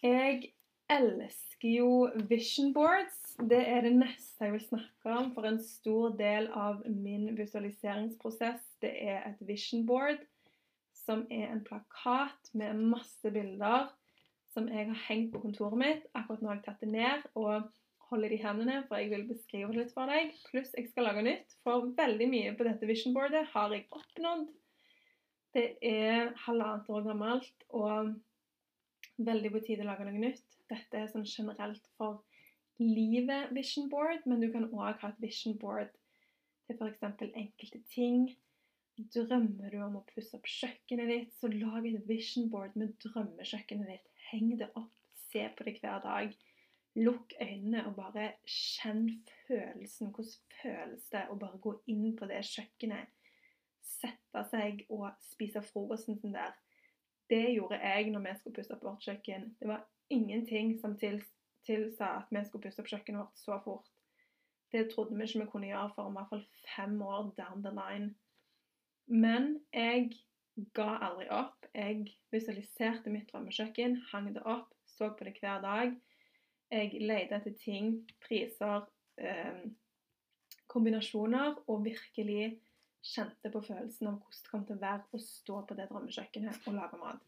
Jeg 0.00 0.52
elsker 0.90 1.68
jo 1.70 2.08
vision 2.30 2.74
boards. 2.74 3.18
Det 3.38 3.60
er 3.60 3.86
det 3.86 3.94
neste 3.96 4.46
jeg 4.46 4.56
vil 4.56 4.66
snakke 4.66 5.14
om, 5.14 5.30
for 5.34 5.48
en 5.48 5.60
stor 5.62 6.16
del 6.18 6.50
av 6.56 6.82
min 6.88 7.30
visualiseringsprosess 7.38 8.66
det 8.82 8.92
er 9.04 9.24
et 9.28 9.40
vision 9.48 9.86
board 9.88 10.20
som 11.00 11.24
er 11.32 11.48
en 11.50 11.64
plakat 11.64 12.52
med 12.56 12.78
masse 12.92 13.32
bilder 13.32 13.88
som 14.50 14.68
jeg 14.68 14.88
har 14.88 15.02
hengt 15.06 15.32
på 15.32 15.42
kontoret 15.42 15.78
mitt. 15.78 16.06
Akkurat 16.14 16.42
nå 16.42 16.50
har 16.50 16.58
jeg 16.58 16.66
tatt 16.66 16.82
det 16.84 16.90
ned 16.92 17.26
og 17.38 17.68
holder 18.10 18.32
det 18.32 18.40
i 18.40 18.42
hendene, 18.42 18.78
for 18.88 18.98
jeg 18.98 19.12
vil 19.12 19.28
beskrive 19.28 19.70
det 19.70 19.84
litt 19.84 19.92
for 19.94 20.10
deg. 20.10 20.32
Pluss 20.50 20.72
jeg 20.74 20.88
skal 20.90 21.06
lage 21.06 21.22
nytt, 21.26 21.54
for 21.62 21.92
veldig 21.96 22.26
mye 22.30 22.54
på 22.58 22.66
dette 22.66 22.88
vision 22.88 23.14
boardet 23.14 23.44
har 23.52 23.74
jeg 23.74 23.86
oppnådd. 23.94 24.48
Det 25.54 25.66
er 25.82 26.32
halvannet 26.46 26.90
år 26.90 27.06
gammelt 27.06 27.68
og 27.74 28.16
veldig 29.20 29.52
på 29.54 29.62
tide 29.66 29.86
å 29.86 29.90
lage 29.90 30.06
noe 30.06 30.24
nytt. 30.26 30.59
Dette 30.70 30.98
er 30.98 31.08
sånn 31.10 31.26
generelt 31.28 31.86
for 31.98 32.22
livet 32.80 33.50
vision 33.56 33.90
board, 33.92 34.24
men 34.26 34.40
du 34.40 34.50
kan 34.52 34.68
òg 34.70 35.02
ha 35.02 35.10
et 35.10 35.22
vision 35.22 35.58
board 35.60 35.90
til 36.68 36.78
f.eks. 36.78 37.02
enkelte 37.34 37.82
ting 37.92 38.30
Drømmer 39.14 39.72
du 39.72 39.80
om 39.80 39.96
å 39.96 40.04
pusse 40.10 40.36
opp 40.36 40.48
kjøkkenet 40.50 41.08
ditt, 41.08 41.34
så 41.38 41.48
lag 41.48 41.86
et 41.88 42.06
vision 42.08 42.50
board 42.52 42.74
med 42.76 42.92
drømmekjøkkenet 43.00 43.88
ditt. 43.88 44.08
Heng 44.28 44.50
det 44.60 44.68
opp, 44.76 44.92
se 45.30 45.46
på 45.56 45.66
det 45.66 45.78
hver 45.80 46.02
dag. 46.04 46.34
Lukk 46.98 47.32
øynene 47.40 47.84
og 47.88 47.94
bare 47.96 48.26
kjenn 48.44 49.06
følelsen. 49.46 50.10
Hvordan 50.10 50.58
føles 50.60 51.06
det 51.14 51.22
å 51.30 51.38
bare 51.40 51.62
gå 51.64 51.76
inn 51.92 52.10
på 52.18 52.28
det 52.28 52.42
kjøkkenet? 52.50 53.14
Sette 54.00 54.44
seg 54.50 54.84
og 54.92 55.08
spise 55.30 55.62
frokosten 55.64 56.18
sin 56.20 56.36
der. 56.36 56.52
Det 57.30 57.44
gjorde 57.54 57.78
jeg 57.80 58.10
når 58.10 58.26
vi 58.26 58.36
skulle 58.38 58.58
pusse 58.58 58.74
opp 58.74 58.84
vårt 58.84 59.06
kjøkken. 59.06 59.52
Det 59.60 59.70
var 59.70 59.86
ingenting 60.10 60.74
som 60.80 60.96
tilsa 60.98 62.06
at 62.06 62.30
vi 62.30 62.44
skulle 62.46 62.64
pusse 62.66 62.82
opp 62.82 62.90
kjøkkenet 62.90 63.22
vårt 63.22 63.42
så 63.42 63.58
fort. 63.64 63.86
Det 64.72 64.86
trodde 64.92 65.16
vi 65.16 65.26
ikke 65.26 65.44
vi 65.44 65.50
kunne 65.52 65.70
gjøre 65.70 65.92
for 65.94 66.10
i 66.10 66.16
hvert 66.16 66.30
fall 66.30 66.44
fem 66.76 67.00
år 67.02 67.32
down 67.38 67.64
the 67.64 67.72
line. 67.74 68.14
Men 69.06 69.56
jeg 69.74 70.12
ga 70.74 70.92
aldri 71.06 71.26
opp. 71.34 71.66
Jeg 71.74 72.06
visualiserte 72.30 73.10
mitt 73.10 73.30
drømmekjøkken, 73.32 73.96
hang 74.12 74.30
det 74.34 74.44
opp, 74.46 74.72
så 74.86 75.10
på 75.16 75.26
det 75.26 75.36
hver 75.42 75.62
dag. 75.64 75.94
Jeg 76.70 77.02
lette 77.02 77.34
etter 77.40 77.54
ting, 77.58 77.96
priser, 78.22 78.86
eh, 79.18 79.64
kombinasjoner, 80.70 81.56
og 81.66 81.84
virkelig 81.84 82.60
kjente 83.02 83.50
på 83.50 83.62
følelsen 83.64 84.10
av 84.10 84.20
hvordan 84.20 84.42
det 84.44 84.50
kom 84.52 84.66
til 84.66 84.76
å 84.76 84.84
være 84.84 85.06
å 85.16 85.22
stå 85.24 85.62
på 85.66 85.76
det 85.78 85.88
drømmekjøkkenet 85.90 86.68
og 86.68 86.76
lage 86.76 87.00
mat. 87.00 87.22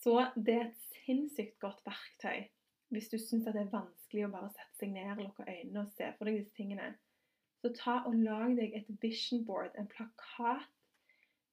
Så 0.00 0.16
det 0.34 0.56
er 0.56 0.68
et 0.70 0.89
sinnssykt 1.10 1.58
godt 1.62 1.82
verktøy 1.86 2.46
hvis 2.90 3.08
du 3.08 3.18
syns 3.18 3.46
det 3.46 3.54
er 3.54 3.70
vanskelig 3.70 4.26
å 4.26 4.32
bare 4.32 4.50
sette 4.50 4.80
seg 4.80 4.90
ned, 4.94 5.22
lukke 5.22 5.46
øynene 5.46 5.84
og 5.84 5.92
se 5.94 6.08
for 6.18 6.26
deg 6.26 6.40
disse 6.40 6.56
tingene. 6.56 6.88
Så 7.62 7.70
ta 7.76 8.00
og 8.08 8.16
lag 8.18 8.56
deg 8.58 8.74
et 8.74 8.88
vision 9.02 9.44
board, 9.46 9.76
en 9.78 9.86
plakat 9.90 10.66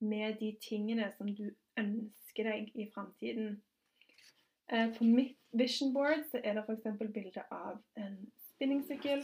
med 0.01 0.39
de 0.41 0.55
tingene 0.63 1.11
som 1.17 1.29
du 1.29 1.45
ønsker 1.77 2.49
deg 2.49 2.71
i 2.73 2.87
framtiden. 2.93 3.59
Eh, 4.73 4.89
på 4.97 5.05
mitt 5.05 5.37
vision 5.53 5.93
board 5.93 6.25
så 6.31 6.41
er 6.43 6.57
det 6.57 6.65
f.eks. 6.65 7.05
bilde 7.13 7.45
av 7.53 7.77
en 8.01 8.17
spinningsykkel. 8.49 9.21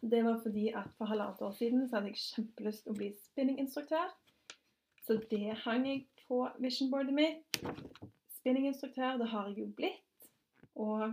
Det 0.00 0.24
var 0.24 0.40
fordi 0.44 0.68
at 0.68 0.92
for 0.98 1.08
halvannet 1.08 1.40
år 1.48 1.56
siden 1.56 1.88
så 1.88 1.96
hadde 1.96 2.12
jeg 2.12 2.24
kjempelyst 2.26 2.84
til 2.84 2.92
å 2.92 3.00
bli 3.00 3.12
spinninginstruktør. 3.24 4.12
Så 5.06 5.16
det 5.32 5.56
hang 5.64 5.88
jeg 5.88 6.06
på 6.26 6.44
visionboardet 6.60 7.16
mitt. 7.16 8.09
Spinninginstruktør, 8.40 9.18
det 9.20 9.28
har 9.28 9.48
jeg 9.48 9.58
jo 9.58 9.66
blitt. 9.76 10.28
Og 10.80 11.12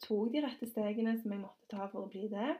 tok 0.00 0.30
de 0.32 0.40
rette 0.44 0.68
stegene 0.70 1.18
som 1.20 1.34
jeg 1.34 1.42
måtte 1.42 1.68
ta 1.68 1.88
for 1.92 2.06
å 2.06 2.10
bli 2.12 2.28
det. 2.32 2.54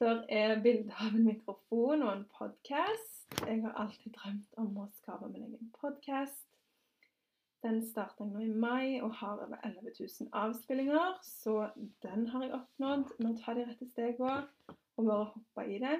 Der 0.00 0.24
er 0.32 0.60
bilde 0.64 0.96
av 0.96 1.14
en 1.14 1.26
mikrofon 1.28 2.02
og 2.02 2.12
en 2.12 2.26
podkast. 2.34 3.28
Jeg 3.46 3.60
har 3.62 3.76
alltid 3.78 4.14
drømt 4.16 4.58
om 4.58 4.78
å 4.80 4.88
skape 4.96 5.28
min 5.30 5.46
egen 5.52 5.70
podkast. 5.76 6.46
Den 7.62 7.82
starta 7.84 8.24
jeg 8.24 8.32
nå 8.32 8.42
i 8.42 8.60
mai 8.64 8.98
og 9.04 9.12
har 9.20 9.44
over 9.44 9.60
11 9.68 9.92
000 10.00 10.30
avspillinger, 10.42 11.18
så 11.22 11.68
den 12.02 12.26
har 12.32 12.46
jeg 12.46 12.54
oppnådd 12.56 13.10
med 13.20 13.30
å 13.34 13.38
ta 13.42 13.54
de 13.54 13.66
rette 13.68 13.90
stegene 13.92 14.38
og 14.96 15.04
bare 15.04 15.30
hoppe 15.34 15.66
i 15.68 15.78
det. 15.84 15.98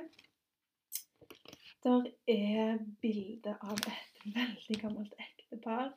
Der 1.85 2.09
er 2.35 2.81
bilde 3.05 3.59
av 3.61 3.77
et 3.85 4.25
veldig 4.25 4.81
gammelt 4.81 5.21
ektepar. 5.29 5.93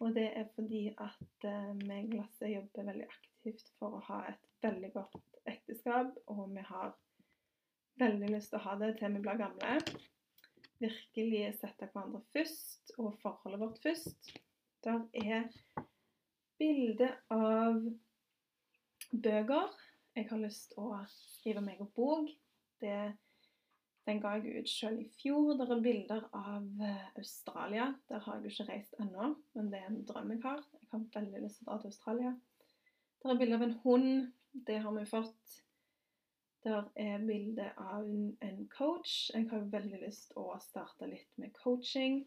Og 0.00 0.14
det 0.16 0.28
er 0.38 0.48
fordi 0.54 0.86
at 0.96 1.46
eh, 1.48 1.74
vi 1.82 1.98
i 2.00 2.08
glasset 2.14 2.54
jobber 2.54 2.88
veldig 2.88 3.08
aktivt 3.10 3.68
for 3.78 3.98
å 3.98 4.04
ha 4.08 4.22
et 4.30 4.48
veldig 4.64 4.92
godt 4.94 5.42
ekteskap, 5.50 6.16
og 6.32 6.46
vi 6.54 6.64
har 6.66 6.94
veldig 8.00 8.32
lyst 8.32 8.52
til 8.52 8.60
å 8.60 8.66
ha 8.66 8.78
det 8.80 8.94
til 8.98 9.12
vi 9.14 9.22
blir 9.24 9.40
gamle 9.40 9.76
virkelig 10.82 11.42
sette 11.60 11.88
hverandre 11.92 12.22
først, 12.34 12.94
og 12.98 13.14
forholdet 13.22 13.60
vårt 13.60 13.82
først. 13.84 14.32
Der 14.82 15.04
er 15.14 15.44
bilde 16.58 17.10
av 17.30 17.82
bøker. 19.12 19.76
Jeg 20.16 20.28
har 20.30 20.42
lyst 20.42 20.72
til 20.72 20.82
å 20.82 21.02
skrive 21.08 21.62
meg 21.64 21.80
en 21.80 21.92
bok. 21.96 22.30
Det, 22.82 22.96
den 24.06 24.20
ga 24.22 24.34
jeg 24.36 24.62
ut 24.62 24.70
selv 24.70 25.00
i 25.00 25.08
fjor. 25.20 25.52
Der 25.58 25.70
er 25.70 25.82
bilder 25.82 26.24
av 26.34 26.82
eh, 26.82 27.08
Australia. 27.20 27.92
Der 28.08 28.24
har 28.24 28.38
jeg 28.38 28.44
jo 28.44 28.54
ikke 28.54 28.68
reist 28.72 28.96
ennå, 29.00 29.34
men 29.54 29.68
det 29.72 29.80
er 29.80 29.90
en 29.90 30.04
drøm 30.08 30.32
jeg 30.34 30.42
har. 30.42 30.64
Jeg 30.80 30.88
har 30.92 31.04
veldig 31.14 31.42
lyst 31.44 31.60
til 31.60 31.68
å 31.68 31.70
dra 31.70 31.80
til 31.82 31.92
Australia. 31.92 32.32
Der 33.22 33.34
er 33.34 33.42
bilde 33.42 33.58
av 33.60 33.66
en 33.68 33.76
hund. 33.84 34.32
Det 34.52 34.80
har 34.84 34.96
vi 34.98 35.04
fått 35.08 35.60
der 36.62 36.84
er 36.94 37.18
bilde 37.26 37.72
av 37.76 38.06
en 38.06 38.68
coach. 38.70 39.30
Jeg 39.34 39.48
har 39.50 39.64
veldig 39.70 39.98
lyst 40.04 40.28
til 40.30 40.44
å 40.44 40.58
starte 40.62 41.08
litt 41.10 41.38
med 41.42 41.50
coaching. 41.56 42.20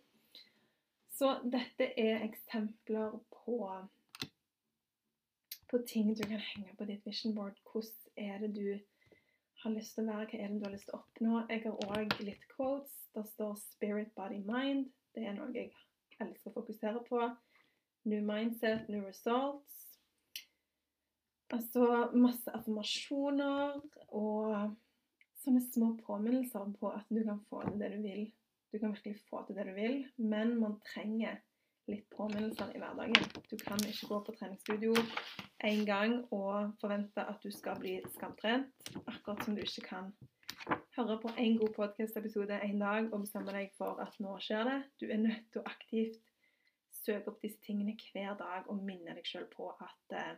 Så 1.16 1.38
dette 1.44 1.88
er 1.96 2.26
eksempler 2.26 3.16
på, 3.32 3.60
på 5.72 5.80
ting 5.88 6.12
du 6.12 6.26
kan 6.26 6.44
henge 6.44 6.76
på 6.76 6.88
ditt 6.90 7.08
vision 7.08 7.36
board. 7.38 7.62
Hvordan 7.72 8.28
er 8.28 8.44
det 8.44 8.52
du 8.58 8.68
har 9.66 9.74
lyst 9.74 9.96
til 9.96 10.06
å 10.06 10.14
være? 10.14 10.28
Hva 10.30 10.40
er 10.40 10.52
det 10.52 10.60
du 10.60 10.68
har 10.68 10.74
lyst 10.76 10.88
til 10.90 10.96
å 10.96 11.02
oppnå? 11.02 11.42
Jeg 11.50 11.64
har 11.66 11.90
òg 11.96 12.20
litt 12.22 12.46
quotes. 12.54 12.94
Der 13.16 13.24
står 13.24 13.56
'spirit, 13.56 14.14
body, 14.16 14.40
mind'. 14.44 14.92
Det 15.16 15.26
er 15.26 15.34
noe 15.34 15.54
jeg 15.56 15.72
elsker 16.20 16.52
å 16.52 16.56
fokusere 16.60 17.02
på. 17.10 17.22
New 18.06 18.22
mindset, 18.22 18.90
new 18.90 19.06
results. 19.06 19.82
Altså 21.54 22.10
masse 22.14 22.52
affirmasjoner 22.52 23.80
og 24.08 24.76
sånne 25.44 25.62
små 25.62 25.92
påminnelser 26.06 26.74
på 26.80 26.90
at 26.90 27.10
du 27.10 27.24
kan 27.24 27.42
få 27.50 27.64
til 27.70 27.80
det 27.80 27.92
du 27.96 28.02
vil. 28.02 28.32
Du 28.74 28.80
kan 28.80 28.94
virkelig 28.94 29.22
få 29.30 29.46
til 29.48 29.56
det 29.56 29.68
du 29.70 29.74
vil, 29.74 30.02
men 30.18 30.58
man 30.60 30.80
trenger 30.94 31.38
litt 31.88 32.10
påminnelser 32.10 32.74
i 32.76 32.82
hverdagen. 32.82 33.30
Du 33.50 33.58
kan 33.62 33.80
ikke 33.88 34.10
gå 34.10 34.24
på 34.26 34.36
treningsstudio 34.40 34.96
én 35.66 35.86
gang 35.86 36.34
og 36.34 36.76
forvente 36.82 37.24
at 37.26 37.42
du 37.44 37.52
skal 37.52 37.80
bli 37.80 37.98
skamtrent, 38.14 38.90
akkurat 39.08 39.44
som 39.44 39.56
du 39.56 39.64
ikke 39.66 39.88
kan 39.88 40.12
høre 40.98 41.18
på 41.22 41.32
en 41.38 41.58
god 41.58 41.74
podkast-episode 41.76 42.60
en 42.64 42.80
dag 42.80 43.10
og 43.14 43.24
bestemme 43.26 43.54
deg 43.56 43.72
for 43.78 44.02
at 44.04 44.20
nå 44.22 44.38
skjer 44.46 44.66
det. 44.70 44.80
Du 45.02 45.06
er 45.10 45.22
nødt 45.24 45.48
til 45.52 45.64
å 45.64 45.70
aktivt 45.70 46.22
søke 47.06 47.32
opp 47.32 47.42
disse 47.42 47.62
tingene 47.66 47.96
hver 48.12 48.38
dag 48.40 48.70
og 48.70 48.84
minne 48.86 49.16
deg 49.18 49.26
sjøl 49.26 49.48
på 49.56 49.72
at 49.74 50.18
uh, 50.18 50.36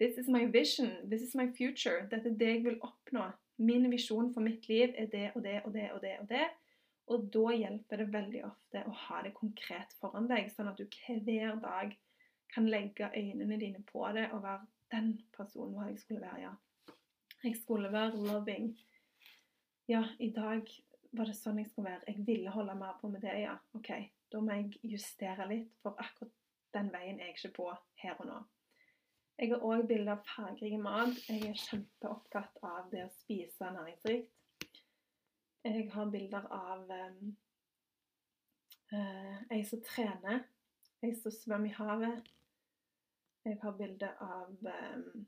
This 0.00 0.16
is 0.16 0.28
my 0.32 0.46
vision. 0.48 0.94
This 1.10 1.22
is 1.22 1.34
my 1.36 1.50
future. 1.52 2.06
Dette 2.08 2.30
er 2.30 2.36
det 2.40 2.52
jeg 2.54 2.64
vil 2.64 2.78
oppnå. 2.80 3.26
Min 3.60 3.90
visjon 3.92 4.30
for 4.32 4.40
mitt 4.40 4.68
liv 4.68 4.94
er 4.96 5.10
det 5.12 5.26
og 5.34 5.42
det 5.44 5.58
og 5.64 5.74
det 5.74 5.88
og 5.92 6.00
det 6.00 6.14
og 6.22 6.28
det. 6.30 6.46
Og 7.12 7.26
da 7.34 7.56
hjelper 7.56 8.00
det 8.00 8.12
veldig 8.14 8.44
ofte 8.48 8.84
å 8.86 8.94
ha 9.04 9.20
det 9.26 9.34
konkret 9.36 9.92
foran 10.00 10.28
deg, 10.30 10.48
sånn 10.54 10.70
at 10.70 10.80
du 10.80 10.86
hver 10.86 11.58
dag 11.60 11.92
kan 12.54 12.68
legge 12.68 13.10
øynene 13.16 13.60
dine 13.60 13.82
på 13.92 14.06
det 14.14 14.28
og 14.32 14.42
være 14.42 14.66
den 14.90 15.12
personen 15.36 15.76
hva 15.78 15.88
jeg 15.90 15.98
skulle 16.02 16.22
være, 16.24 16.40
ja. 16.40 16.52
Jeg 17.44 17.56
skulle 17.56 17.92
være 17.92 18.24
loving. 18.26 18.72
Ja, 19.88 20.04
i 20.18 20.30
dag 20.34 20.66
var 21.12 21.26
det 21.26 21.36
sånn 21.38 21.58
jeg 21.58 21.70
skulle 21.70 21.90
være. 21.90 22.06
Jeg 22.10 22.26
ville 22.26 22.54
holde 22.54 22.74
mer 22.78 22.98
på 23.00 23.08
med 23.08 23.22
det, 23.24 23.36
ja. 23.44 23.56
OK, 23.74 23.90
da 24.32 24.42
må 24.44 24.58
jeg 24.58 24.94
justere 24.94 25.48
litt, 25.50 25.72
for 25.82 25.98
akkurat 25.98 26.34
den 26.74 26.90
veien 26.92 27.18
er 27.18 27.30
jeg 27.30 27.38
ikke 27.38 27.54
på 27.56 27.68
her 28.02 28.18
og 28.20 28.28
nå. 28.28 28.40
Jeg 29.40 29.54
har 29.54 29.62
òg 29.64 29.86
bilder 29.88 30.18
av 30.18 30.26
fargerik 30.28 30.76
mat. 30.84 31.16
Jeg 31.30 31.48
er 31.48 31.56
kjempeopptatt 31.56 32.58
av 32.66 32.90
det 32.92 33.06
å 33.06 33.12
spise 33.14 33.70
næringsrikt. 33.72 34.34
Jeg 35.64 35.86
har 35.92 36.12
bilder 36.12 36.44
av 36.56 36.92
um, 36.92 37.32
uh, 38.92 39.38
ei 39.52 39.62
som 39.68 39.80
trener, 39.84 40.44
ei 41.04 41.14
som 41.16 41.32
svømmer 41.32 41.72
i 41.72 41.78
havet. 41.78 42.30
Jeg 43.44 43.56
har 43.62 43.72
bilde 43.72 44.08
av 44.20 44.50
um, 44.68 45.26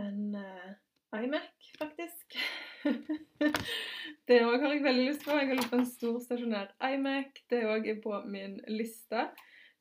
en 0.00 0.36
uh, 0.40 0.70
iMac, 1.12 1.66
faktisk. 1.78 2.38
det 4.28 4.38
òg 4.46 4.56
har 4.62 4.72
jeg 4.72 4.84
veldig 4.86 5.04
lyst 5.10 5.26
på. 5.26 5.36
Jeg 5.36 5.50
har 5.50 5.58
lyst 5.58 5.72
på 5.72 5.80
en 5.82 5.90
stor 5.90 6.16
stasjonær 6.24 6.72
iMac. 6.88 7.42
Det 7.52 7.60
òg 7.68 7.90
er 7.92 8.00
på 8.04 8.22
min 8.24 8.56
liste. 8.72 9.26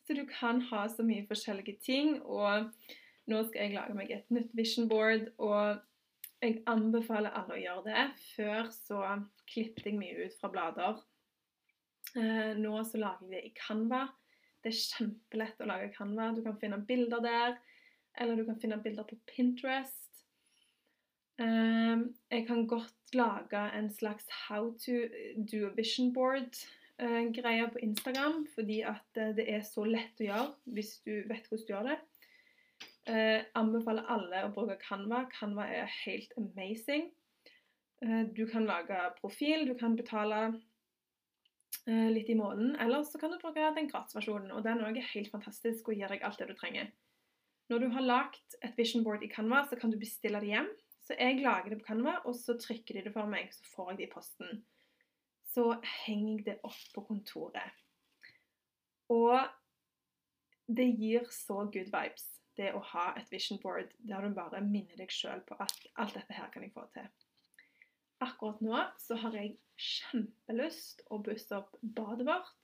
Så 0.04 0.17
du 0.17 0.25
kan 0.27 0.60
ha 0.73 0.84
så 0.91 1.06
mye 1.08 1.23
forskjellige 1.30 1.80
ting. 1.86 2.17
Og 2.27 2.67
nå 3.32 3.43
skal 3.47 3.69
jeg 3.69 3.77
lage 3.77 3.95
meg 3.95 4.12
et 4.12 4.36
nytt 4.36 4.51
vision 4.58 4.91
board. 4.91 5.30
Og 5.39 5.80
jeg 6.43 6.60
anbefaler 6.67 7.32
alle 7.39 7.56
å 7.56 7.63
gjøre 7.63 7.86
det. 7.88 8.08
Før 8.36 8.71
så 8.75 9.06
klippet 9.47 9.88
jeg 9.88 10.01
mye 10.01 10.27
ut 10.27 10.36
fra 10.41 10.51
blader. 10.51 10.99
Uh, 12.17 12.51
nå 12.60 12.82
så 12.84 12.99
lager 12.99 13.30
jeg 13.30 13.38
det 13.38 13.47
i 13.47 13.56
Canva. 13.56 14.10
Det 14.62 14.71
er 14.71 14.78
kjempelett 14.78 15.62
å 15.62 15.67
lage 15.69 15.91
Canva. 15.95 16.32
Du 16.36 16.43
kan 16.45 16.58
finne 16.62 16.82
bilder 16.86 17.24
der. 17.26 17.60
Eller 18.19 18.38
du 18.38 18.45
kan 18.45 18.60
finne 18.60 18.80
bilder 18.84 19.08
på 19.08 19.17
Pinterest. 19.30 20.12
Um, 21.41 22.12
jeg 22.30 22.45
kan 22.45 22.67
godt 22.67 23.15
lage 23.15 23.62
en 23.78 23.89
slags 23.89 24.28
how 24.47 24.71
to 24.86 25.08
do 25.52 25.65
a 25.65 25.71
vision 25.76 26.13
board-greie 26.13 27.69
på 27.71 27.80
Instagram, 27.82 28.45
fordi 28.56 28.82
at 28.82 29.17
eh, 29.17 29.32
det 29.36 29.47
er 29.50 29.63
så 29.65 29.84
lett 29.88 30.21
å 30.21 30.28
gjøre 30.28 30.76
hvis 30.76 30.91
du 31.08 31.24
vet 31.32 31.47
hvordan 31.50 31.65
du 31.65 31.74
gjør 31.74 31.89
det. 31.89 31.97
Uh, 33.10 33.39
anbefaler 33.58 34.12
alle 34.13 34.43
å 34.45 34.52
bruke 34.54 34.78
Canva. 34.84 35.24
Canva 35.34 35.65
er 35.65 35.89
helt 36.04 36.36
amazing. 36.38 37.10
Uh, 38.06 38.28
du 38.36 38.45
kan 38.52 38.67
lage 38.69 39.00
profil, 39.17 39.65
du 39.65 39.74
kan 39.80 39.97
betale 39.97 40.43
uh, 40.52 40.60
litt 41.88 42.29
i 42.29 42.38
måneden, 42.38 42.75
eller 42.84 43.03
så 43.07 43.19
kan 43.19 43.31
du 43.31 43.39
bruke 43.41 43.71
den 43.75 43.89
gratisversjonen. 43.89 44.51
Og 44.55 44.63
den 44.65 44.84
er 44.86 44.99
helt 45.13 45.31
fantastisk 45.34 45.89
og 45.89 45.97
gir 45.97 46.12
deg 46.12 46.25
alt 46.27 46.41
det 46.41 46.49
du 46.51 46.55
trenger. 46.57 46.91
Når 47.71 47.79
du 47.79 47.88
har 47.93 48.03
lagd 48.03 48.57
et 48.60 48.75
vision 48.77 49.03
board 49.05 49.23
i 49.23 49.29
Canva, 49.31 49.63
så 49.69 49.77
kan 49.79 49.93
du 49.93 49.99
bestille 49.99 50.41
det 50.43 50.51
hjem. 50.51 50.67
Så 51.01 51.15
jeg 51.17 51.39
lager 51.41 51.71
det 51.71 51.79
på 51.79 51.88
Canva, 51.88 52.17
og 52.27 52.36
så 52.38 52.57
trykker 52.60 52.97
de 52.97 53.05
det 53.07 53.13
for 53.15 53.29
meg, 53.31 53.49
så 53.55 53.63
får 53.71 53.93
jeg 53.93 53.99
det 54.01 54.07
i 54.10 54.12
posten. 54.12 54.60
Så 55.51 55.65
henger 56.03 56.34
jeg 56.34 56.45
det 56.49 56.57
opp 56.67 56.84
på 56.95 57.05
kontoret. 57.07 57.79
Og 59.12 59.39
det 60.71 60.88
gir 60.99 61.25
så 61.34 61.63
good 61.71 61.89
vibes, 61.91 62.27
det 62.60 62.73
å 62.75 62.84
ha 62.91 63.12
et 63.19 63.31
vision 63.31 63.60
board 63.63 63.91
der 64.07 64.27
du 64.27 64.36
bare 64.36 64.62
minner 64.63 64.99
deg 64.99 65.12
sjøl 65.12 65.41
på 65.47 65.55
at 65.63 65.75
alt 65.99 66.15
dette 66.19 66.36
her 66.36 66.51
kan 66.53 66.63
jeg 66.67 66.73
få 66.75 66.86
til. 66.95 67.07
Akkurat 68.21 68.60
nå 68.62 68.84
så 69.01 69.17
har 69.23 69.36
jeg 69.39 69.55
kjempelyst 69.81 71.05
å 71.11 71.19
busse 71.25 71.57
opp 71.57 71.77
badet 71.81 72.27
vårt. 72.27 72.55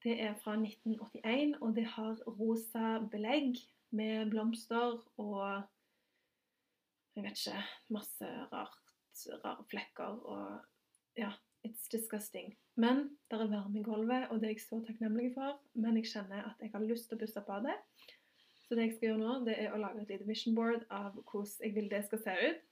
Det 0.00 0.14
er 0.24 0.36
fra 0.40 0.54
1981, 0.56 1.58
og 1.60 1.74
det 1.76 1.84
har 1.96 2.22
rosa 2.38 2.98
belegg 3.12 3.58
med 3.96 4.30
blomster 4.32 5.00
og 5.20 5.66
jeg 7.16 7.24
vet 7.26 7.40
ikke 7.40 7.62
Masse 7.96 8.28
rart, 8.52 8.92
rare 9.44 9.64
flekker 9.70 10.20
og 10.30 10.60
Ja, 11.18 11.32
it's 11.66 11.88
disgusting. 11.90 12.54
Men 12.76 13.18
det 13.28 13.40
er 13.40 13.50
varme 13.50 13.80
i 13.80 13.82
gulvet, 13.82 14.28
og 14.30 14.40
det 14.40 14.46
er 14.46 14.52
jeg 14.54 14.62
så 14.62 14.78
takknemlig 14.86 15.32
for. 15.34 15.58
Men 15.74 15.98
jeg 15.98 16.06
kjenner 16.12 16.46
at 16.46 16.62
jeg 16.62 16.70
har 16.72 16.84
lyst 16.86 17.10
til 17.10 17.18
å 17.18 17.20
busse 17.20 17.40
opp 17.40 17.48
badet. 17.50 17.74
Så 18.62 18.78
det 18.78 18.86
jeg 18.86 18.94
skal 18.94 19.08
gjøre 19.08 19.20
nå, 19.20 19.34
det 19.48 19.56
er 19.58 19.74
å 19.74 19.80
lage 19.82 20.04
et 20.04 20.12
lite 20.14 20.28
vision 20.28 20.54
board 20.54 20.86
av 20.94 21.18
hvordan 21.18 21.66
jeg 21.66 21.74
vil 21.74 21.90
det 21.90 22.04
skal 22.06 22.22
se 22.22 22.36
ut. 22.46 22.62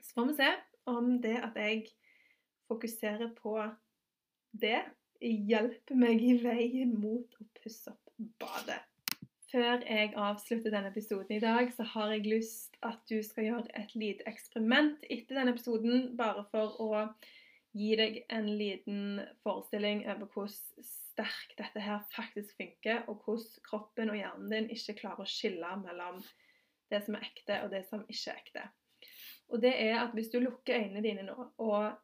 Så 0.00 0.16
får 0.16 0.28
vi 0.30 0.36
se 0.40 0.50
om 0.90 1.12
det 1.22 1.36
at 1.44 1.60
jeg 1.60 1.84
fokuserer 2.68 3.32
på 3.38 3.58
det, 4.56 4.82
Hjelpe 5.20 5.96
meg 5.96 6.20
i 6.20 6.34
veien 6.42 6.92
mot 7.00 7.38
å 7.40 7.46
pusse 7.56 7.88
opp 7.92 8.12
badet. 8.40 8.82
Før 9.46 9.80
jeg 9.86 10.12
avslutter 10.18 10.74
denne 10.74 10.90
episoden 10.90 11.38
i 11.38 11.40
dag, 11.40 11.70
så 11.72 11.86
har 11.94 12.12
jeg 12.12 12.26
lyst 12.26 12.76
at 12.84 13.00
du 13.08 13.20
skal 13.24 13.46
gjøre 13.46 13.72
et 13.78 13.94
lite 13.96 14.26
eksperiment 14.28 15.04
etter 15.08 15.38
denne 15.38 15.54
episoden, 15.54 16.10
bare 16.18 16.44
for 16.50 16.76
å 16.82 17.04
gi 17.76 17.92
deg 17.96 18.18
en 18.32 18.48
liten 18.58 19.20
forestilling 19.44 20.02
over 20.10 20.28
hvordan 20.34 20.88
sterkt 20.90 21.56
dette 21.60 21.80
her 21.80 22.02
faktisk 22.12 22.58
funker, 22.58 23.04
og 23.08 23.22
hvordan 23.24 23.62
kroppen 23.70 24.12
og 24.12 24.18
hjernen 24.18 24.52
din 24.52 24.72
ikke 24.74 24.98
klarer 25.00 25.24
å 25.24 25.30
skille 25.30 25.76
mellom 25.80 26.20
det 26.92 27.00
som 27.06 27.16
er 27.16 27.24
ekte, 27.30 27.62
og 27.64 27.72
det 27.72 27.86
som 27.88 28.04
ikke 28.04 28.34
er 28.34 28.42
ekte. 28.42 28.66
Og 29.54 29.62
det 29.62 29.72
er 29.78 30.00
at 30.02 30.12
hvis 30.16 30.28
du 30.32 30.40
lukker 30.42 30.82
øynene 30.82 31.04
dine 31.06 31.24
nå 31.24 31.38
og 31.62 31.94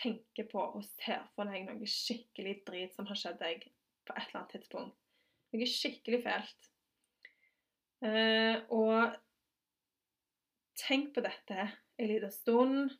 tenker 0.00 0.48
på 0.48 0.62
og 0.62 0.84
ser 0.96 1.26
for 1.36 1.50
deg 1.50 1.68
noe 1.68 1.88
skikkelig 1.88 2.58
drit 2.66 2.96
som 2.96 3.08
har 3.10 3.18
skjedd 3.18 3.40
deg 3.42 3.68
på 4.08 4.16
et 4.16 4.24
eller 4.28 4.40
annet 4.40 4.54
tidspunkt 4.56 4.98
noe 5.52 5.68
skikkelig 5.68 6.22
fælt. 6.24 6.70
Uh, 8.02 8.56
og 8.74 9.12
tenk 10.80 11.12
på 11.14 11.24
dette 11.24 11.68
en 11.68 12.10
liten 12.10 12.34
stund. 12.34 12.96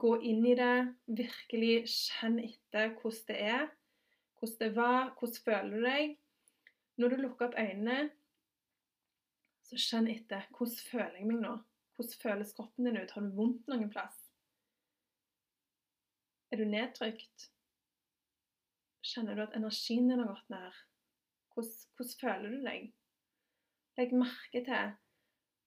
Gå 0.00 0.16
inn 0.24 0.44
i 0.48 0.56
det. 0.58 0.90
Virkelig 1.06 1.84
kjenn 1.92 2.40
etter 2.42 2.92
hvordan 2.98 3.30
det 3.30 3.38
er. 3.52 3.70
Hvordan 4.38 4.60
det 4.60 4.70
var. 4.76 5.14
Hvordan 5.18 5.46
føler 5.46 5.70
du 5.70 5.86
deg? 5.86 6.18
Når 7.00 7.10
du 7.10 7.22
lukker 7.22 7.48
opp 7.48 7.56
øynene, 7.58 8.10
så 9.66 9.78
kjenn 9.80 10.10
etter. 10.12 10.46
Hvordan 10.54 10.84
føler 10.90 11.18
jeg 11.18 11.30
meg 11.30 11.40
nå? 11.42 11.56
Hvordan 11.94 12.20
føles 12.22 12.54
kroppen 12.56 12.88
din 12.88 13.00
ut? 13.00 13.14
Har 13.14 13.24
du 13.24 13.34
vondt 13.38 13.70
noen 13.70 13.90
plass? 13.90 14.23
Er 16.54 16.60
du 16.62 16.68
nedtrykt? 16.70 17.48
Kjenner 19.02 19.34
du 19.34 19.40
at 19.42 19.56
energien 19.58 20.04
din 20.06 20.20
har 20.22 20.28
gått 20.28 20.52
ned? 20.52 20.76
Hvordan, 21.50 21.72
hvordan 21.96 22.12
føler 22.20 22.52
du 22.52 22.60
deg? 22.62 22.84
Legg 23.98 24.14
merke 24.14 24.62
til 24.68 24.92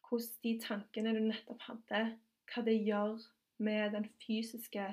hvordan 0.08 0.38
de 0.45 0.54
tankene 0.63 1.13
du 1.17 1.19
nettopp 1.26 1.67
hadde, 1.67 2.02
hva 2.54 2.63
det 2.69 2.78
gjør 2.88 3.19
med 3.67 3.97
den 3.97 4.08
fysiske 4.23 4.88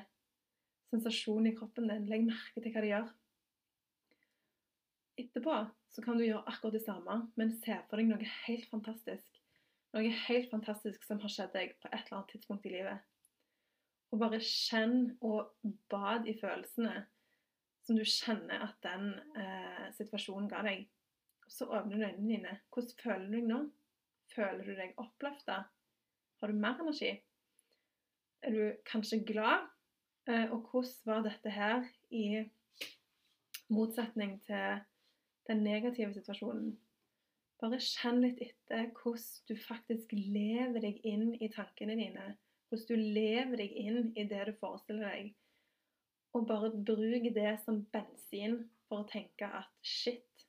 sensasjonen 0.91 1.53
i 1.53 1.55
kroppen 1.61 1.87
din. 1.93 2.11
Legg 2.11 2.27
merke 2.27 2.59
til 2.59 2.75
hva 2.75 2.83
det 2.83 2.91
gjør. 2.91 3.09
Etterpå 5.23 5.63
så 5.95 6.03
kan 6.03 6.19
du 6.19 6.27
gjøre 6.27 6.43
akkurat 6.51 6.75
det 6.81 6.83
samme, 6.89 7.21
men 7.39 7.55
se 7.63 7.79
for 7.87 8.03
deg 8.03 8.11
noe 8.11 8.35
helt 8.49 8.67
fantastisk. 8.75 9.43
Noe 9.95 10.11
helt 10.27 10.51
fantastisk 10.51 11.07
som 11.07 11.23
har 11.23 11.39
skjedd 11.39 11.55
deg 11.55 11.79
på 11.79 11.95
et 11.95 12.01
eller 12.03 12.25
annet 12.25 12.35
tidspunkt 12.35 12.67
i 12.67 12.79
livet. 12.81 13.14
Og 14.15 14.21
bare 14.21 14.39
kjenn 14.39 15.17
og 15.27 15.51
bad 15.91 16.29
i 16.31 16.37
følelsene 16.39 17.01
som 17.85 17.99
du 17.99 18.05
kjenner 18.07 18.63
at 18.69 18.77
den 18.85 19.11
eh, 19.37 19.89
situasjonen 19.97 20.47
ga 20.49 20.63
deg. 20.65 20.87
Så 21.51 21.67
åpner 21.67 21.99
du 21.99 22.05
øynene 22.07 22.29
dine. 22.31 22.53
Hvordan 22.73 23.01
føler 23.03 23.27
du 23.27 23.35
deg 23.35 23.49
nå? 23.49 23.59
Føler 24.35 24.63
du 24.65 24.73
deg 24.79 25.01
oppløfta? 25.03 25.59
Har 26.41 26.53
du 26.53 26.61
mer 26.61 26.81
energi? 26.81 27.11
Er 28.45 28.55
du 28.55 28.63
kanskje 28.89 29.21
glad? 29.27 29.67
Eh, 30.29 30.47
og 30.53 30.71
hvordan 30.71 31.11
var 31.11 31.27
dette 31.27 31.51
her 31.53 31.85
i 32.11 32.45
motsetning 33.69 34.39
til 34.47 34.81
den 35.51 35.67
negative 35.67 36.15
situasjonen? 36.15 36.73
Bare 37.61 37.83
kjenn 37.83 38.23
litt 38.23 38.41
etter 38.45 38.89
hvordan 38.97 39.51
du 39.51 39.55
faktisk 39.61 40.15
lever 40.17 40.81
deg 40.87 41.05
inn 41.05 41.35
i 41.43 41.51
tankene 41.53 41.99
dine. 42.01 42.31
Hvordan 42.75 42.91
du 42.91 43.15
lever 43.15 43.57
deg 43.61 43.75
inn 43.79 44.13
i 44.19 44.27
det 44.29 44.43
du 44.49 44.57
forestiller 44.59 45.11
deg 45.13 45.33
og 46.35 46.47
bare 46.47 46.71
bruk 46.71 47.29
det 47.35 47.53
som 47.63 47.85
bensin 47.95 48.57
for 48.89 49.05
å 49.05 49.09
tenke 49.09 49.47
at 49.47 49.71
shit, 49.87 50.47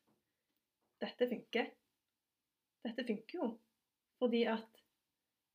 dette 1.02 1.28
funker. 1.30 1.70
Dette 2.86 3.06
funker 3.06 3.38
jo. 3.38 3.50
Fordi 4.18 4.42
at 4.50 4.82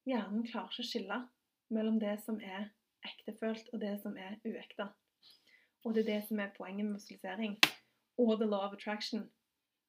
hjernen 0.06 0.46
klarer 0.46 0.70
ikke 0.70 0.84
å 0.84 0.90
skille 0.92 1.18
mellom 1.74 1.98
det 2.02 2.14
som 2.22 2.38
er 2.38 2.68
ektefølt 3.06 3.72
og 3.74 3.82
det 3.82 3.96
som 4.04 4.14
er 4.14 4.38
uekte. 4.46 4.86
Og 5.82 5.96
det 5.96 6.04
er 6.04 6.10
det 6.12 6.22
som 6.28 6.38
er 6.38 6.54
poenget 6.54 6.86
med 6.86 7.00
visualisering. 7.00 7.58
og 8.18 8.38
the 8.38 8.46
law 8.46 8.66
of 8.68 8.72
attraction. 8.72 9.30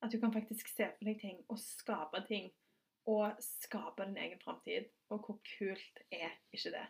At 0.02 0.12
du 0.12 0.20
kan 0.20 0.34
faktisk 0.34 0.68
se 0.68 0.88
for 0.98 1.06
deg 1.06 1.20
ting 1.20 1.44
og 1.50 1.60
skape 1.60 2.24
ting. 2.28 2.50
Og 3.10 3.32
skape 3.42 4.06
din 4.06 4.18
egen 4.18 4.40
framtid. 4.44 4.90
Og 5.10 5.26
hvor 5.26 5.40
kult 5.58 6.04
er 6.12 6.30
ikke 6.54 6.74
det? 6.76 6.88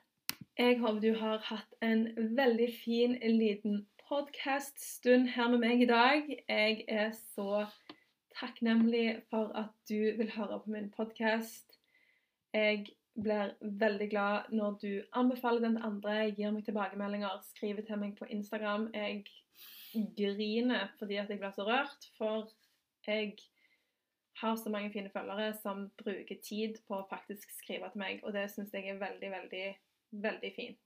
Jeg 0.60 0.80
håper 0.80 1.00
du 1.00 1.14
har 1.16 1.44
hatt 1.48 1.76
en 1.82 2.08
veldig 2.38 2.68
fin 2.84 3.14
liten 3.24 3.86
podkast-stund 4.10 5.30
her 5.36 5.50
med 5.54 5.62
meg 5.64 5.82
i 5.82 5.88
dag. 5.90 6.28
Jeg 6.50 6.84
er 6.88 7.14
så 7.36 7.66
takknemlig 8.36 9.22
for 9.30 9.54
at 9.56 9.72
du 9.90 10.12
vil 10.18 10.32
høre 10.36 10.60
på 10.60 10.74
min 10.74 10.90
podkast. 10.92 11.78
Jeg 12.54 12.90
blir 13.16 13.54
veldig 13.62 14.10
glad 14.10 14.52
når 14.52 14.78
du 14.82 14.92
anbefaler 15.14 15.64
den 15.64 15.78
til 15.78 15.88
andre, 15.88 16.18
gir 16.36 16.52
meg 16.52 16.66
tilbakemeldinger, 16.68 17.40
skriver 17.54 17.88
til 17.88 18.02
meg 18.04 18.18
på 18.20 18.28
Instagram. 18.28 18.90
Jeg 18.94 19.24
griner 20.18 20.92
fordi 21.00 21.20
at 21.24 21.32
jeg 21.32 21.40
blir 21.40 21.56
så 21.56 21.68
rørt, 21.68 22.08
for 22.18 22.52
jeg 23.08 23.38
har 24.42 24.56
så 24.58 24.72
mange 24.74 24.92
fine 24.94 25.12
følgere 25.14 25.52
som 25.62 25.88
bruker 26.02 26.40
tid 26.44 26.80
på 26.88 26.98
å 26.98 27.08
faktisk 27.10 27.52
skrive 27.60 27.92
til 27.94 28.04
meg, 28.04 28.24
og 28.26 28.34
det 28.36 28.48
syns 28.54 28.74
jeg 28.76 28.90
er 28.90 29.02
veldig, 29.02 29.30
veldig, 29.36 29.68
veldig 30.24 30.52
fint. 30.56 30.82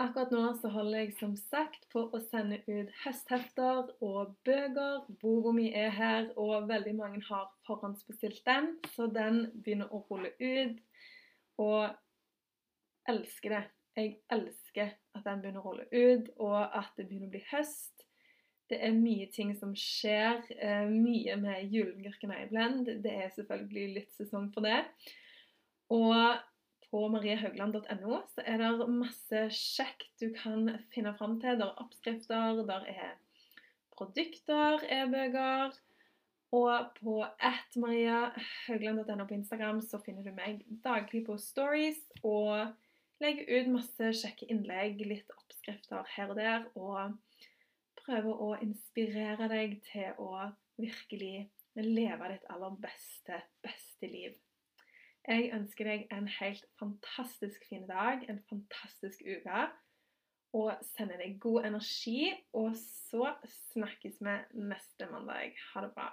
Akkurat 0.00 0.30
nå 0.32 0.42
så 0.56 0.70
holder 0.72 1.02
jeg 1.02 1.10
som 1.18 1.32
sagt 1.36 1.82
på 1.92 2.06
å 2.08 2.18
sende 2.24 2.62
ut 2.64 2.92
høsthefter 3.02 3.90
og 4.00 4.30
bøker. 4.48 5.02
Boka 5.20 5.52
mi 5.52 5.66
er 5.76 5.90
her, 5.92 6.30
og 6.40 6.70
veldig 6.70 6.94
mange 6.96 7.20
har 7.26 7.50
forhåndsbestilt 7.68 8.40
den, 8.46 8.70
så 8.94 9.10
den 9.12 9.42
begynner 9.60 9.92
å 9.92 10.00
rulle 10.08 10.32
ut. 10.40 10.80
Og 11.60 11.90
elsker 13.12 13.56
det. 13.56 13.62
Jeg 13.98 14.14
elsker 14.32 14.94
at 15.18 15.26
den 15.26 15.42
begynner 15.42 15.60
å 15.60 15.68
rulle 15.74 15.88
ut, 15.92 16.32
og 16.40 16.56
at 16.64 16.94
det 16.96 17.10
begynner 17.10 17.28
å 17.28 17.34
bli 17.34 17.44
høst. 17.50 17.99
Det 18.70 18.78
er 18.86 18.94
mye 18.94 19.26
ting 19.34 19.50
som 19.58 19.72
skjer. 19.74 20.44
Eh, 20.54 20.86
mye 20.90 21.36
med 21.40 21.72
julegurken 21.74 22.32
Blend. 22.52 22.86
Det 23.02 23.14
er 23.24 23.32
selvfølgelig 23.34 23.86
litt 23.96 24.14
sesong 24.14 24.50
for 24.54 24.66
det. 24.66 24.84
Og 25.90 26.38
på 26.90 27.02
mariehaugland.no 27.10 28.20
så 28.34 28.44
er 28.46 28.62
det 28.62 28.88
masse 28.90 29.42
kjekt 29.54 30.22
du 30.22 30.30
kan 30.34 30.78
finne 30.94 31.14
fram 31.18 31.38
til. 31.42 31.58
Der 31.58 31.70
er 31.70 31.82
oppskrifter, 31.82 32.62
der 32.66 32.86
er 32.90 33.14
produkter, 33.96 34.82
e-bøker. 34.86 35.74
Og 36.50 36.86
på 36.98 37.24
atmariahaugland.no 37.46 39.26
på 39.26 39.34
Instagram 39.34 39.82
så 39.86 40.00
finner 40.02 40.26
du 40.26 40.32
meg 40.34 40.64
daglig 40.84 41.24
på 41.28 41.36
stories 41.38 42.00
og 42.26 42.72
legger 43.22 43.50
ut 43.50 43.74
masse 43.76 44.14
kjekke 44.22 44.48
innlegg, 44.50 44.98
litt 45.06 45.30
oppskrifter 45.36 46.06
her 46.16 46.32
og 46.32 46.40
der. 46.40 46.66
Og 46.74 46.98
prøver 48.10 48.42
å 48.42 48.50
inspirere 48.64 49.46
deg 49.50 49.78
til 49.86 50.18
å 50.18 50.50
virkelig 50.80 51.50
leve 51.78 52.30
ditt 52.32 52.46
aller 52.50 52.78
beste, 52.82 53.38
beste 53.62 54.10
liv. 54.10 54.34
Jeg 55.28 55.52
ønsker 55.54 55.86
deg 55.86 56.06
en 56.16 56.26
helt 56.40 56.64
fantastisk 56.80 57.66
fin 57.68 57.86
dag, 57.86 58.24
en 58.28 58.40
fantastisk 58.50 59.22
uke. 59.22 59.68
Og 60.56 60.72
sender 60.96 61.20
deg 61.22 61.36
god 61.38 61.68
energi. 61.68 62.32
Og 62.58 62.72
så 62.80 63.36
snakkes 63.70 64.18
vi 64.24 64.36
neste 64.58 65.06
mandag. 65.12 65.54
Ha 65.70 65.84
det 65.84 65.92
bra. 65.94 66.08